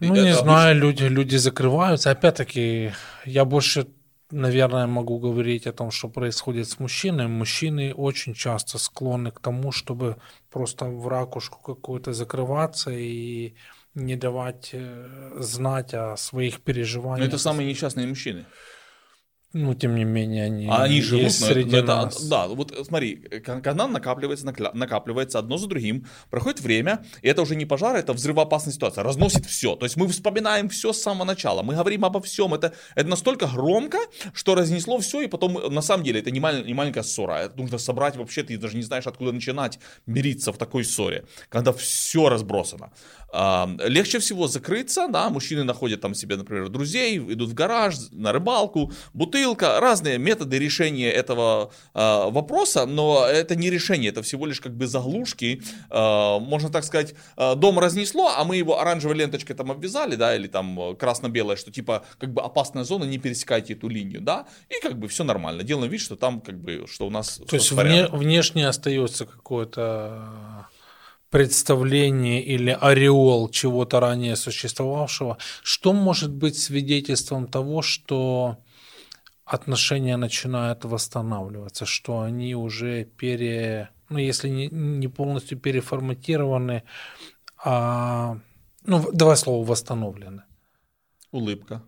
Ну, 0.00 0.14
не 0.14 0.30
Это 0.30 0.42
знаю, 0.42 0.72
обычно... 0.72 0.86
люди, 0.86 1.14
люди 1.14 1.36
закрываются. 1.36 2.10
Опять-таки, 2.10 2.92
я 3.24 3.44
больше, 3.44 3.86
наверное, 4.30 4.86
могу 4.86 5.18
говорить 5.18 5.66
о 5.66 5.72
том, 5.72 5.90
что 5.90 6.08
происходит 6.08 6.68
с 6.68 6.78
мужчиной. 6.78 7.26
Мужчины 7.26 7.94
очень 7.94 8.34
часто 8.34 8.78
склонны 8.78 9.30
к 9.30 9.40
тому, 9.40 9.72
чтобы 9.72 10.16
просто 10.50 10.84
в 10.84 11.08
ракушку 11.08 11.62
какую-то 11.62 12.12
закрываться 12.12 12.90
и 12.90 13.54
не 13.94 14.14
давать 14.14 14.70
э, 14.72 15.36
знать 15.38 15.94
о 15.94 16.16
своих 16.16 16.60
переживаниях. 16.60 17.20
Но 17.20 17.24
это 17.24 17.38
самые 17.38 17.68
несчастные 17.68 18.06
мужчины. 18.06 18.44
Ну, 19.54 19.74
тем 19.74 19.94
не 19.94 20.04
менее, 20.04 20.44
они, 20.44 20.68
а 20.68 20.82
они 20.82 21.00
живут 21.00 21.24
есть 21.24 21.42
среди 21.42 21.76
это, 21.76 21.86
нас. 21.86 22.22
Да, 22.28 22.48
вот 22.48 22.74
смотри, 22.86 23.16
когда 23.42 23.86
накапливается, 23.86 24.44
накапливается 24.74 25.38
одно 25.38 25.56
за 25.56 25.68
другим, 25.68 26.06
проходит 26.28 26.60
время, 26.60 27.02
и 27.22 27.28
это 27.28 27.40
уже 27.40 27.56
не 27.56 27.64
пожар, 27.64 27.96
это 27.96 28.12
взрывоопасная 28.12 28.74
ситуация, 28.74 29.02
разносит 29.04 29.46
все. 29.46 29.74
То 29.74 29.86
есть 29.86 29.96
мы 29.96 30.06
вспоминаем 30.08 30.68
все 30.68 30.92
с 30.92 31.00
самого 31.00 31.24
начала, 31.24 31.62
мы 31.62 31.74
говорим 31.74 32.04
обо 32.04 32.20
всем. 32.20 32.52
Это, 32.52 32.74
это 32.94 33.08
настолько 33.08 33.46
громко, 33.46 33.96
что 34.34 34.54
разнесло 34.54 34.98
все, 34.98 35.22
и 35.22 35.28
потом, 35.28 35.54
на 35.54 35.80
самом 35.80 36.04
деле, 36.04 36.20
это 36.20 36.30
не, 36.30 36.40
маль, 36.40 36.66
не 36.66 36.74
маленькая 36.74 37.02
ссора. 37.02 37.38
Это 37.38 37.56
нужно 37.56 37.78
собрать 37.78 38.16
вообще, 38.16 38.42
ты 38.42 38.58
даже 38.58 38.76
не 38.76 38.82
знаешь, 38.82 39.06
откуда 39.06 39.32
начинать 39.32 39.78
мириться 40.04 40.52
в 40.52 40.58
такой 40.58 40.84
ссоре, 40.84 41.24
когда 41.48 41.72
все 41.72 42.28
разбросано. 42.28 42.90
Легче 43.30 44.20
всего 44.20 44.48
закрыться, 44.48 45.06
да, 45.08 45.28
мужчины 45.28 45.62
находят 45.62 46.00
там 46.00 46.14
себе, 46.14 46.36
например, 46.36 46.68
друзей, 46.68 47.18
идут 47.18 47.50
в 47.50 47.54
гараж, 47.54 47.94
на 48.10 48.32
рыбалку, 48.32 48.92
бутылка, 49.12 49.80
разные 49.80 50.18
методы 50.18 50.58
решения 50.58 51.10
этого 51.10 51.70
э, 51.94 52.30
вопроса, 52.30 52.86
но 52.86 53.26
это 53.26 53.54
не 53.54 53.70
решение, 53.70 54.10
это 54.10 54.22
всего 54.22 54.46
лишь 54.46 54.60
как 54.60 54.74
бы 54.74 54.86
заглушки, 54.86 55.62
э, 55.90 56.38
можно 56.40 56.70
так 56.70 56.84
сказать, 56.84 57.14
э, 57.36 57.54
дом 57.54 57.78
разнесло, 57.78 58.32
а 58.34 58.44
мы 58.44 58.56
его 58.56 58.80
оранжевой 58.80 59.16
ленточкой 59.16 59.56
там 59.56 59.70
обвязали, 59.70 60.16
да, 60.16 60.34
или 60.34 60.46
там 60.46 60.96
красно-белое, 60.96 61.56
что 61.56 61.70
типа 61.70 62.04
как 62.18 62.32
бы 62.32 62.40
опасная 62.42 62.84
зона, 62.84 63.04
не 63.04 63.18
пересекайте 63.18 63.74
эту 63.74 63.88
линию, 63.88 64.22
да, 64.22 64.46
и 64.70 64.80
как 64.80 64.98
бы 64.98 65.06
все 65.08 65.24
нормально, 65.24 65.62
делаем 65.64 65.90
вид, 65.90 66.00
что 66.00 66.16
там 66.16 66.40
как 66.40 66.58
бы, 66.58 66.86
что 66.90 67.06
у 67.06 67.10
нас 67.10 67.40
То 67.48 67.56
есть 67.56 67.72
вне, 67.72 68.06
внешне 68.06 68.66
остается 68.66 69.26
какое-то 69.26 70.66
представление 71.30 72.42
или 72.42 72.70
ореол 72.70 73.48
чего-то 73.50 74.00
ранее 74.00 74.36
существовавшего, 74.36 75.38
что 75.62 75.92
может 75.92 76.32
быть 76.32 76.58
свидетельством 76.58 77.46
того, 77.46 77.82
что 77.82 78.58
отношения 79.44 80.16
начинают 80.16 80.84
восстанавливаться, 80.84 81.86
что 81.86 82.20
они 82.20 82.54
уже 82.54 83.04
пере, 83.04 83.90
ну 84.08 84.18
если 84.18 84.48
не, 84.48 84.68
не 84.68 85.08
полностью 85.08 85.58
переформатированы, 85.58 86.82
а, 87.64 88.38
ну 88.84 89.10
давай 89.12 89.36
слово 89.36 89.66
восстановлены. 89.66 90.44
Улыбка. 91.30 91.82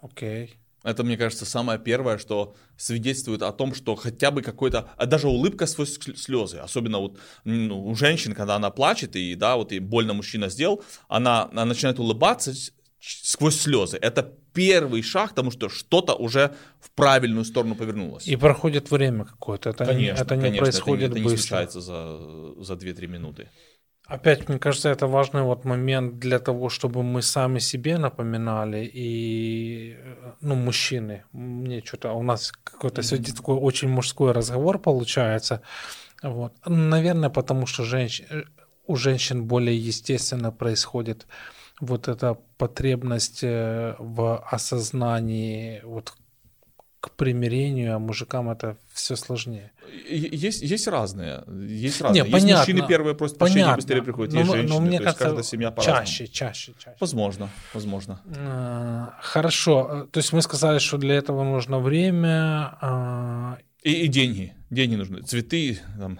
Окей. 0.00 0.58
Это, 0.88 1.04
мне 1.04 1.18
кажется, 1.18 1.44
самое 1.44 1.78
первое, 1.78 2.16
что 2.16 2.54
свидетельствует 2.78 3.42
о 3.42 3.52
том, 3.52 3.74
что 3.74 3.94
хотя 3.94 4.30
бы 4.30 4.40
какой-то, 4.40 4.88
а 4.96 5.04
даже 5.04 5.28
улыбка 5.28 5.66
сквозь 5.66 5.98
слезы, 6.16 6.56
особенно 6.56 6.98
вот 6.98 7.18
ну, 7.44 7.86
у 7.86 7.94
женщин, 7.94 8.34
когда 8.34 8.56
она 8.56 8.70
плачет, 8.70 9.14
и 9.14 9.34
да, 9.34 9.56
вот 9.56 9.72
и 9.72 9.80
больно 9.80 10.14
мужчина 10.14 10.48
сделал, 10.48 10.82
она, 11.08 11.50
она 11.52 11.66
начинает 11.66 11.98
улыбаться 11.98 12.54
сквозь 13.00 13.60
слезы. 13.60 13.98
Это 13.98 14.32
первый 14.54 15.02
шаг, 15.02 15.30
потому 15.30 15.50
что 15.50 15.68
что-то 15.68 16.14
уже 16.14 16.54
в 16.80 16.90
правильную 16.92 17.44
сторону 17.44 17.74
повернулось. 17.74 18.26
И 18.26 18.36
проходит 18.36 18.90
время 18.90 19.26
какое-то. 19.26 19.70
Это, 19.70 19.84
конечно, 19.84 20.24
это 20.24 20.36
не 20.36 20.42
конечно, 20.42 20.64
происходит 20.64 21.10
это, 21.10 21.12
это 21.12 21.20
не 21.20 21.24
быстро. 21.24 21.48
случается 21.48 21.80
за, 21.80 22.64
за 22.64 22.74
2-3 22.74 23.06
минуты. 23.08 23.50
Опять, 24.08 24.48
мне 24.48 24.58
кажется, 24.58 24.88
это 24.88 25.06
важный 25.06 25.42
вот 25.42 25.66
момент 25.66 26.18
для 26.18 26.38
того, 26.38 26.70
чтобы 26.70 27.02
мы 27.02 27.20
сами 27.20 27.58
себе 27.58 27.98
напоминали 27.98 28.90
и, 28.90 29.98
ну, 30.40 30.54
мужчины, 30.54 31.24
мне 31.32 31.82
что-то, 31.84 32.12
у 32.12 32.22
нас 32.22 32.52
какой-то 32.64 33.02
сегодня 33.02 33.34
такой 33.34 33.56
очень 33.56 33.90
мужской 33.90 34.32
разговор 34.32 34.78
получается, 34.78 35.60
вот. 36.22 36.54
Наверное, 36.64 37.28
потому 37.28 37.66
что 37.66 37.84
женщ... 37.84 38.22
у 38.86 38.96
женщин 38.96 39.44
более 39.44 39.76
естественно 39.76 40.52
происходит 40.52 41.26
вот 41.78 42.08
эта 42.08 42.38
потребность 42.56 43.40
э, 43.42 43.94
в 43.98 44.38
осознании 44.38 45.82
вот 45.84 46.14
к 47.00 47.10
примирению, 47.12 47.94
а 47.94 47.98
мужикам 47.98 48.50
это 48.50 48.76
все 48.92 49.14
сложнее. 49.14 49.72
Есть, 50.08 50.62
есть 50.62 50.88
разные. 50.88 51.44
Есть 51.46 52.00
разные. 52.00 52.22
Не, 52.24 52.28
есть 52.28 52.32
понятно, 52.32 52.58
мужчины 52.58 52.88
первые 52.88 53.14
просят 53.14 53.38
прощения, 53.38 53.62
понятно, 53.62 53.76
быстрее 53.76 54.02
приходят, 54.02 54.34
есть 54.34 54.46
но, 54.46 54.52
женщины. 54.52 54.74
Но 54.74 54.80
мне 54.80 54.98
то 54.98 55.04
кажется, 55.04 55.24
каждая 55.24 55.44
семья 55.44 55.70
по-разному. 55.70 56.00
Чаще, 56.00 56.26
чаще, 56.26 56.74
чаще. 56.78 56.96
Возможно, 57.00 57.48
возможно. 57.72 58.20
А, 58.36 59.14
хорошо. 59.22 60.08
То 60.10 60.18
есть 60.18 60.32
мы 60.32 60.42
сказали, 60.42 60.78
что 60.78 60.98
для 60.98 61.14
этого 61.14 61.44
нужно 61.44 61.78
время. 61.78 62.76
А... 62.80 63.58
И, 63.82 63.92
и 63.92 64.08
деньги. 64.08 64.54
Деньги 64.70 64.96
нужны. 64.96 65.22
Цветы. 65.22 65.78
Там. 65.98 66.18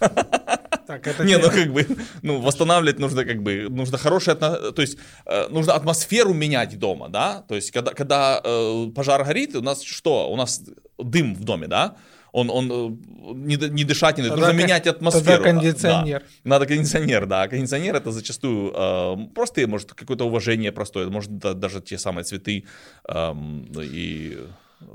Так, 0.88 1.06
это 1.06 1.22
не, 1.22 1.36
ну 1.36 1.50
как 1.50 1.70
бы, 1.70 1.86
ну 2.22 2.40
восстанавливать 2.40 2.98
нужно 2.98 3.26
как 3.26 3.42
бы, 3.42 3.66
нужно 3.68 3.98
хорошее, 3.98 4.36
то 4.36 4.72
есть 4.78 4.96
э, 5.26 5.48
нужно 5.50 5.74
атмосферу 5.74 6.32
менять 6.32 6.78
дома, 6.78 7.10
да, 7.10 7.44
то 7.46 7.56
есть 7.56 7.72
когда, 7.72 7.92
когда 7.92 8.40
э, 8.42 8.86
пожар 8.96 9.22
горит, 9.22 9.54
у 9.54 9.60
нас 9.60 9.82
что, 9.82 10.30
у 10.30 10.36
нас 10.36 10.62
дым 10.96 11.34
в 11.34 11.44
доме, 11.44 11.66
да, 11.66 11.96
он, 12.32 12.48
он 12.48 12.70
э, 12.72 13.34
не, 13.34 13.56
не 13.56 13.84
дышать 13.84 14.16
не 14.16 14.22
нужно, 14.22 14.46
нужно 14.46 14.52
менять 14.52 14.86
атмосферу. 14.86 15.42
Тогда 15.42 15.60
кондиционер. 15.60 16.20
Да. 16.20 16.50
Надо 16.50 16.66
кондиционер, 16.66 17.26
да. 17.26 17.48
Кондиционер 17.48 17.96
это 17.96 18.10
зачастую 18.10 18.72
э, 18.74 19.16
просто, 19.34 19.66
может, 19.66 19.92
какое-то 19.92 20.24
уважение 20.24 20.72
простое, 20.72 21.08
может, 21.10 21.36
даже 21.38 21.82
те 21.82 21.98
самые 21.98 22.24
цветы 22.24 22.64
э, 23.06 23.34
и 23.82 24.38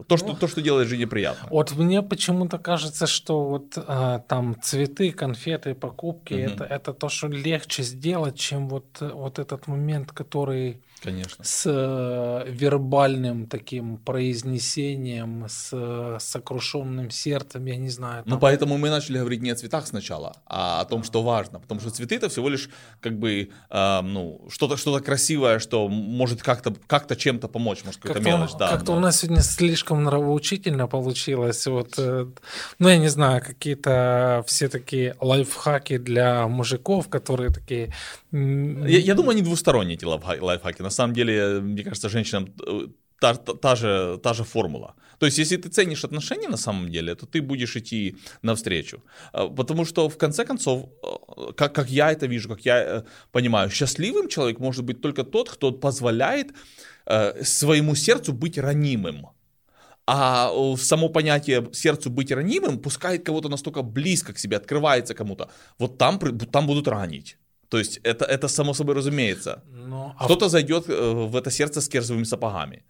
то, 0.07 0.17
что, 0.17 0.33
то, 0.33 0.47
что 0.47 0.61
делает 0.61 0.87
жизнь 0.87 1.01
неприятно. 1.01 1.47
Вот 1.49 1.71
мне 1.73 2.01
почему-то 2.01 2.57
кажется, 2.57 3.07
что 3.07 3.43
вот 3.43 3.73
а, 3.75 4.19
там 4.19 4.55
цветы, 4.61 5.11
конфеты, 5.11 5.73
покупки, 5.75 6.33
угу. 6.33 6.41
это, 6.41 6.63
это 6.63 6.93
то, 6.93 7.09
что 7.09 7.27
легче 7.27 7.83
сделать, 7.83 8.37
чем 8.37 8.69
вот, 8.69 8.85
вот 9.01 9.39
этот 9.39 9.67
момент, 9.67 10.11
который 10.11 10.81
Конечно. 11.03 11.43
с 11.43 11.63
э, 11.65 12.49
вербальным 12.49 13.47
таким 13.47 13.97
произнесением, 13.97 15.45
с 15.49 15.69
э, 15.73 16.17
сокрушенным 16.19 17.11
сердцем, 17.11 17.65
я 17.65 17.75
не 17.75 17.89
знаю. 17.89 18.23
Ну, 18.25 18.31
там... 18.31 18.33
Ну, 18.33 18.39
поэтому 18.39 18.77
мы 18.77 18.89
начали 18.89 19.17
говорить 19.17 19.41
не 19.41 19.51
о 19.51 19.55
цветах 19.55 19.85
сначала, 19.87 20.35
а 20.45 20.81
о 20.81 20.85
том, 20.85 21.03
что 21.03 21.21
важно. 21.21 21.59
Потому 21.59 21.81
что 21.81 21.89
цветы 21.89 22.15
это 22.15 22.29
всего 22.29 22.49
лишь 22.49 22.69
как 23.01 23.19
бы 23.19 23.49
э, 23.69 24.01
ну, 24.01 24.41
что-то 24.49 24.77
что 24.77 24.99
красивое, 24.99 25.59
что 25.59 25.89
может 25.89 26.41
как-то 26.41 26.73
как 26.87 27.03
чем-то 27.17 27.47
помочь, 27.47 27.83
может, 27.83 28.01
какая-то 28.01 28.19
как 28.19 28.27
мелочь. 28.27 28.53
Да, 28.57 28.69
как-то 28.69 28.93
да. 28.93 28.97
у 28.97 28.99
нас 28.99 29.19
сегодня 29.19 29.41
слишком 29.41 30.03
нравоучительно 30.03 30.87
получилось. 30.87 31.67
Вот, 31.67 31.95
э, 31.97 32.27
ну, 32.79 32.89
я 32.89 32.97
не 32.97 33.09
знаю, 33.09 33.41
какие-то 33.41 34.43
все 34.47 34.69
такие 34.69 35.15
лайфхаки 35.19 35.97
для 35.97 36.47
мужиков, 36.47 37.09
которые 37.09 37.49
такие 37.51 37.93
я, 38.33 38.97
я 38.97 39.13
думаю, 39.13 39.33
они 39.33 39.43
двусторонние, 39.43 39.95
эти 39.95 40.05
лайфхаки. 40.05 40.81
На 40.81 40.89
самом 40.93 41.13
деле, 41.13 41.59
мне 41.61 41.83
кажется, 41.83 42.09
женщинам 42.09 42.53
э, 42.67 42.87
та, 43.19 43.33
та, 43.35 43.53
та, 43.53 43.75
же, 43.75 44.19
та 44.23 44.33
же 44.33 44.43
формула. 44.43 44.93
То 45.17 45.25
есть, 45.25 45.39
если 45.39 45.57
ты 45.57 45.69
ценишь 45.69 46.05
отношения 46.05 46.49
на 46.49 46.57
самом 46.57 46.89
деле, 46.89 47.15
то 47.15 47.25
ты 47.25 47.41
будешь 47.41 47.75
идти 47.75 48.15
навстречу. 48.41 49.01
А, 49.31 49.47
потому 49.47 49.85
что, 49.85 50.09
в 50.09 50.17
конце 50.17 50.45
концов, 50.45 50.89
э, 51.37 51.53
как, 51.55 51.75
как 51.75 51.89
я 51.89 52.11
это 52.11 52.27
вижу, 52.27 52.49
как 52.49 52.65
я 52.65 52.77
э, 52.83 53.03
понимаю, 53.31 53.69
счастливым 53.69 54.27
человек 54.27 54.59
может 54.59 54.83
быть 54.83 55.01
только 55.01 55.23
тот, 55.23 55.49
кто 55.49 55.71
позволяет 55.71 56.53
своему 57.43 57.95
сердцу 57.95 58.31
быть 58.31 58.57
ранимым. 58.57 59.27
А 60.05 60.49
само 60.77 61.09
понятие 61.09 61.69
сердцу 61.73 62.09
быть 62.09 62.31
ранимым 62.31 62.79
пускает 62.79 63.25
кого-то 63.25 63.49
настолько 63.49 63.81
близко 63.81 64.33
к 64.33 64.39
себе, 64.39 64.57
открывается 64.57 65.13
кому-то. 65.13 65.49
Вот 65.79 65.97
там, 65.97 66.19
там 66.19 66.67
будут 66.67 66.87
ранить. 66.87 67.37
То 67.73 67.79
есть 67.79 67.99
это, 68.03 68.25
это 68.25 68.47
само 68.47 68.73
собой 68.73 68.95
разумеется. 68.95 69.63
Но, 69.71 69.87
ну, 69.87 70.15
а 70.19 70.25
Кто-то 70.25 70.47
зайдет 70.47 70.89
э, 70.89 71.11
в 71.11 71.35
это 71.35 71.49
сердце 71.49 71.81
с 71.81 71.89
керзовыми 71.89 72.25
сапогами. 72.25 72.83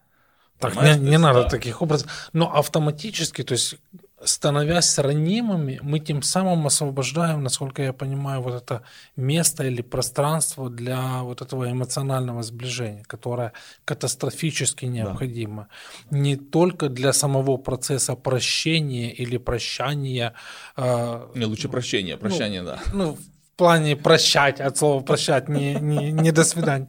Так, 0.59 0.75
не, 0.75 1.09
не 1.09 1.17
надо 1.17 1.43
да. 1.43 1.49
таких 1.49 1.81
образов. 1.81 2.07
Но 2.33 2.53
автоматически, 2.53 3.43
то 3.43 3.53
есть 3.53 3.77
становясь 4.25 4.99
ранимыми, 4.99 5.79
мы 5.83 5.99
тем 5.99 6.21
самым 6.21 6.65
освобождаем, 6.65 7.43
насколько 7.43 7.81
я 7.81 7.93
понимаю, 7.93 8.41
вот 8.41 8.55
это 8.55 8.81
место 9.15 9.63
или 9.63 9.81
пространство 9.81 10.69
для 10.69 11.21
вот 11.23 11.41
этого 11.41 11.71
эмоционального 11.71 12.43
сближения, 12.43 13.03
которое 13.07 13.51
катастрофически 13.85 14.85
необходимо. 14.85 15.67
Да. 16.11 16.17
Не 16.17 16.35
только 16.35 16.89
для 16.89 17.13
самого 17.13 17.55
процесса 17.57 18.15
прощения 18.15 19.11
или 19.11 19.37
прощания. 19.37 20.33
Э, 20.75 21.27
не, 21.35 21.45
лучше 21.45 21.69
прощения, 21.69 22.17
прощание, 22.17 22.61
ну, 22.61 22.67
да. 22.67 22.79
Ну, 22.93 23.17
плане 23.63 23.95
прощать, 23.95 24.59
от 24.59 24.77
слова 24.77 25.03
прощать, 25.03 25.49
не, 25.49 25.75
не, 25.75 26.11
не 26.11 26.31
до 26.31 26.43
свидания. 26.43 26.87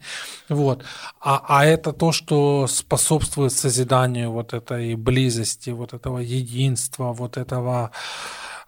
Вот. 0.48 0.84
А, 1.20 1.40
а 1.48 1.64
это 1.64 1.92
то, 1.92 2.12
что 2.12 2.66
способствует 2.66 3.52
созиданию 3.52 4.32
вот 4.32 4.54
этой 4.54 4.96
близости, 4.96 5.70
вот 5.70 5.94
этого 5.94 6.18
единства, 6.18 7.12
вот 7.12 7.36
этого 7.36 7.90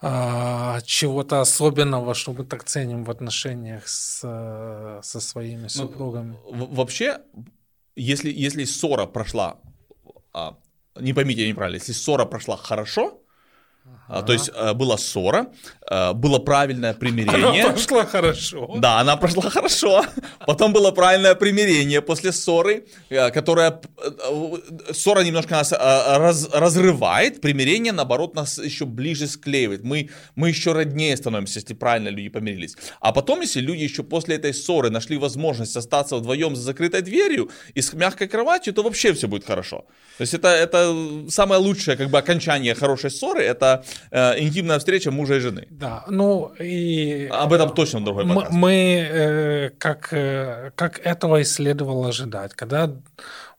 а, 0.01 0.79
чего-то 0.85 1.41
особенного, 1.41 2.13
что 2.13 2.33
мы 2.33 2.45
так 2.45 2.63
ценим 2.63 3.03
в 3.03 3.11
отношениях 3.11 3.87
с, 3.87 4.21
со 5.03 5.19
своими 5.19 5.63
ну, 5.63 5.69
супругами. 5.69 6.37
Ну, 6.53 6.65
вообще, 6.67 7.17
если, 7.97 8.31
если 8.31 8.65
ссора 8.65 9.05
прошла, 9.05 9.57
а, 10.33 10.55
не 10.97 11.13
поймите 11.13 11.49
неправильно, 11.49 11.75
если 11.75 11.93
ссора 11.93 12.25
прошла 12.25 12.55
хорошо, 12.55 13.19
Ага. 14.07 14.25
То 14.25 14.33
есть 14.33 14.49
э, 14.55 14.73
была 14.73 14.97
ссора, 14.97 15.47
э, 15.89 16.13
было 16.13 16.39
правильное 16.39 16.93
примирение. 16.99 17.63
Она 17.63 17.73
прошла 17.73 18.05
хорошо. 18.05 18.75
Да, 18.77 18.99
она 18.99 19.17
прошла 19.17 19.49
хорошо. 19.49 20.05
Потом 20.45 20.73
было 20.73 20.91
правильное 20.91 21.35
примирение 21.35 22.01
после 22.01 22.31
ссоры, 22.31 22.85
э, 23.09 23.31
которая... 23.31 23.81
Ссора 24.93 25.23
немножко 25.23 25.55
нас 25.55 25.71
раз, 25.71 26.49
разрывает, 26.53 27.41
примирение, 27.41 27.91
наоборот, 27.91 28.35
нас 28.35 28.57
еще 28.57 28.85
ближе 28.85 29.27
склеивает. 29.27 29.83
Мы, 29.83 30.09
мы 30.35 30.49
еще 30.49 30.71
роднее 30.71 31.17
становимся, 31.17 31.59
если 31.59 31.73
правильно 31.73 32.09
люди 32.09 32.29
помирились. 32.29 32.77
А 33.01 33.11
потом, 33.11 33.41
если 33.41 33.59
люди 33.59 33.83
еще 33.83 34.03
после 34.03 34.35
этой 34.35 34.53
ссоры 34.53 34.89
нашли 34.89 35.17
возможность 35.17 35.75
остаться 35.75 36.15
вдвоем 36.15 36.55
за 36.55 36.61
закрытой 36.61 37.01
дверью 37.01 37.49
и 37.75 37.81
с 37.81 37.93
мягкой 37.93 38.27
кроватью, 38.27 38.73
то 38.73 38.83
вообще 38.83 39.13
все 39.13 39.27
будет 39.27 39.45
хорошо. 39.45 39.85
То 40.17 40.21
есть 40.21 40.33
это, 40.33 40.47
это 40.47 40.95
самое 41.29 41.61
лучшее 41.61 41.97
как 41.97 42.09
бы 42.09 42.17
окончание 42.17 42.73
хорошей 42.73 43.11
ссоры, 43.11 43.43
это 43.43 43.76
э, 44.11 44.39
интимная 44.39 44.79
встреча 44.79 45.11
мужа 45.11 45.35
и 45.35 45.39
жены. 45.39 45.67
Да, 45.69 46.03
ну 46.07 46.51
и... 46.59 47.27
Об 47.31 47.53
этом 47.53 47.73
точно 47.73 48.03
другой 48.03 48.27
подкаст. 48.27 48.51
Мы, 48.51 49.07
э, 49.09 49.69
как, 49.77 50.09
э, 50.11 50.71
как 50.75 50.99
этого 51.05 51.39
и 51.39 51.43
следовало 51.43 52.09
ожидать, 52.09 52.53
когда 52.53 52.91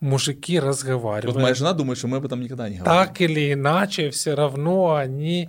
мужики 0.01 0.61
разговаривают. 0.61 1.35
Вот 1.35 1.43
моя 1.43 1.55
жена 1.55 1.73
думает, 1.73 1.99
что 1.99 2.09
мы 2.09 2.19
об 2.19 2.25
этом 2.25 2.41
никогда 2.41 2.69
не 2.69 2.79
говорим. 2.79 3.07
Так 3.07 3.21
или 3.21 3.53
иначе, 3.53 4.11
все 4.11 4.35
равно 4.35 4.95
они 4.95 5.49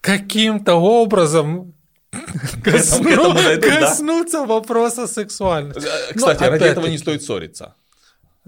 каким-то 0.00 0.74
образом 0.74 1.74
Косну... 2.64 3.08
этому 3.10 3.34
дойдут, 3.34 3.64
коснуться 3.64 4.38
да? 4.38 4.46
вопроса 4.46 5.06
сексуальности. 5.06 5.86
Кстати, 6.14 6.42
но, 6.42 6.50
ради 6.50 6.64
этого 6.64 6.86
не 6.86 6.98
стоит 6.98 7.22
ссориться. 7.22 7.74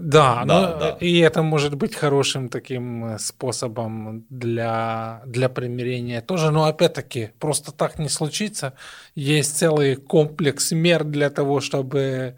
Да, 0.01 0.43
да, 0.43 0.45
но, 0.45 0.79
да, 0.79 0.97
и 0.99 1.19
это 1.19 1.43
может 1.43 1.75
быть 1.75 1.95
хорошим 1.95 2.49
таким 2.49 3.05
э, 3.05 3.19
способом 3.19 4.25
для, 4.29 5.21
для 5.25 5.47
примирения 5.47 6.21
тоже, 6.21 6.51
но 6.51 6.63
опять-таки 6.65 7.31
просто 7.39 7.71
так 7.71 7.99
не 7.99 8.09
случится. 8.09 8.73
Есть 9.15 9.57
целый 9.57 9.95
комплекс 9.95 10.71
мер 10.71 11.03
для 11.03 11.29
того, 11.29 11.61
чтобы 11.61 12.35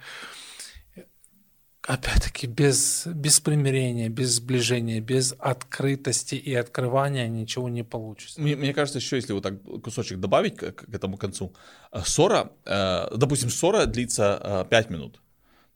опять-таки 1.88 2.48
без, 2.48 3.08
без 3.08 3.40
примирения, 3.40 4.10
без 4.10 4.36
сближения, 4.36 5.02
без 5.02 5.36
открытости 5.38 6.36
и 6.36 6.54
открывания 6.54 7.28
ничего 7.28 7.70
не 7.70 7.84
получится. 7.84 8.42
Мне, 8.42 8.56
мне 8.56 8.74
кажется, 8.74 9.00
еще 9.00 9.18
если 9.18 9.34
вот 9.34 9.44
так 9.44 9.62
кусочек 9.84 10.20
добавить 10.20 10.56
к, 10.56 10.72
к 10.72 10.94
этому 10.94 11.18
концу, 11.18 11.54
э, 11.92 12.02
ссора, 12.06 12.52
э, 12.66 13.08
допустим, 13.16 13.50
ссора 13.50 13.86
длится 13.86 14.66
э, 14.66 14.70
5 14.70 14.90
минут, 14.90 15.22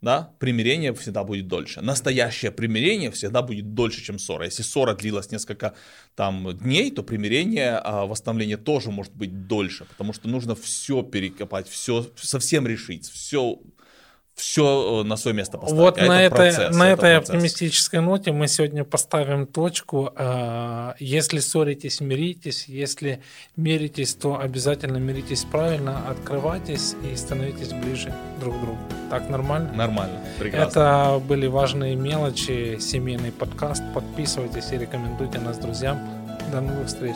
да, 0.01 0.33
примирение 0.39 0.93
всегда 0.93 1.23
будет 1.23 1.47
дольше. 1.47 1.81
Настоящее 1.81 2.51
примирение 2.51 3.09
всегда 3.11 3.41
будет 3.41 3.73
дольше, 3.73 4.03
чем 4.03 4.19
ссора. 4.19 4.45
Если 4.45 4.61
ссора 4.61 4.93
длилась 4.93 5.31
несколько 5.31 5.73
там 6.15 6.55
дней, 6.57 6.91
то 6.91 7.03
примирение, 7.03 7.77
а 7.77 8.05
восстановление 8.05 8.57
тоже 8.57 8.91
может 8.91 9.13
быть 9.15 9.47
дольше, 9.47 9.85
потому 9.85 10.13
что 10.13 10.27
нужно 10.27 10.55
все 10.55 11.01
перекопать, 11.01 11.67
все 11.67 12.07
совсем 12.15 12.67
решить, 12.67 13.09
все 13.09 13.59
все 14.37 15.01
э, 15.01 15.03
на 15.03 15.17
свое 15.17 15.35
место 15.35 15.57
поставить. 15.57 15.81
Вот 15.81 15.99
а 15.99 16.05
на, 16.05 16.23
это 16.23 16.35
процесс, 16.35 16.75
на 16.75 16.91
это 16.91 17.07
этой 17.07 17.17
процесс. 17.17 17.29
оптимистической 17.29 18.01
ноте 18.01 18.31
мы 18.31 18.47
сегодня 18.47 18.83
поставим 18.83 19.47
точку. 19.47 20.11
А, 20.15 20.95
если 20.99 21.39
ссоритесь, 21.39 21.99
миритесь. 22.01 22.65
Если 22.67 23.21
миритесь, 23.55 24.13
то 24.13 24.39
обязательно 24.39 24.97
миритесь 24.97 25.43
правильно, 25.43 26.07
открывайтесь 26.07 26.95
и 27.03 27.15
становитесь 27.15 27.73
ближе 27.73 28.13
друг 28.39 28.55
к 28.57 28.61
другу. 28.61 28.79
Так 29.09 29.27
нормально? 29.27 29.73
Нормально, 29.73 30.21
прекрасно. 30.37 30.69
Это 30.69 31.21
были 31.27 31.47
важные 31.47 31.95
мелочи, 31.95 32.77
семейный 32.79 33.31
подкаст. 33.31 33.81
Подписывайтесь 33.95 34.71
и 34.71 34.77
рекомендуйте 34.77 35.39
нас 35.39 35.57
друзьям. 35.57 35.99
До 36.51 36.61
новых 36.61 36.87
встреч. 36.87 37.15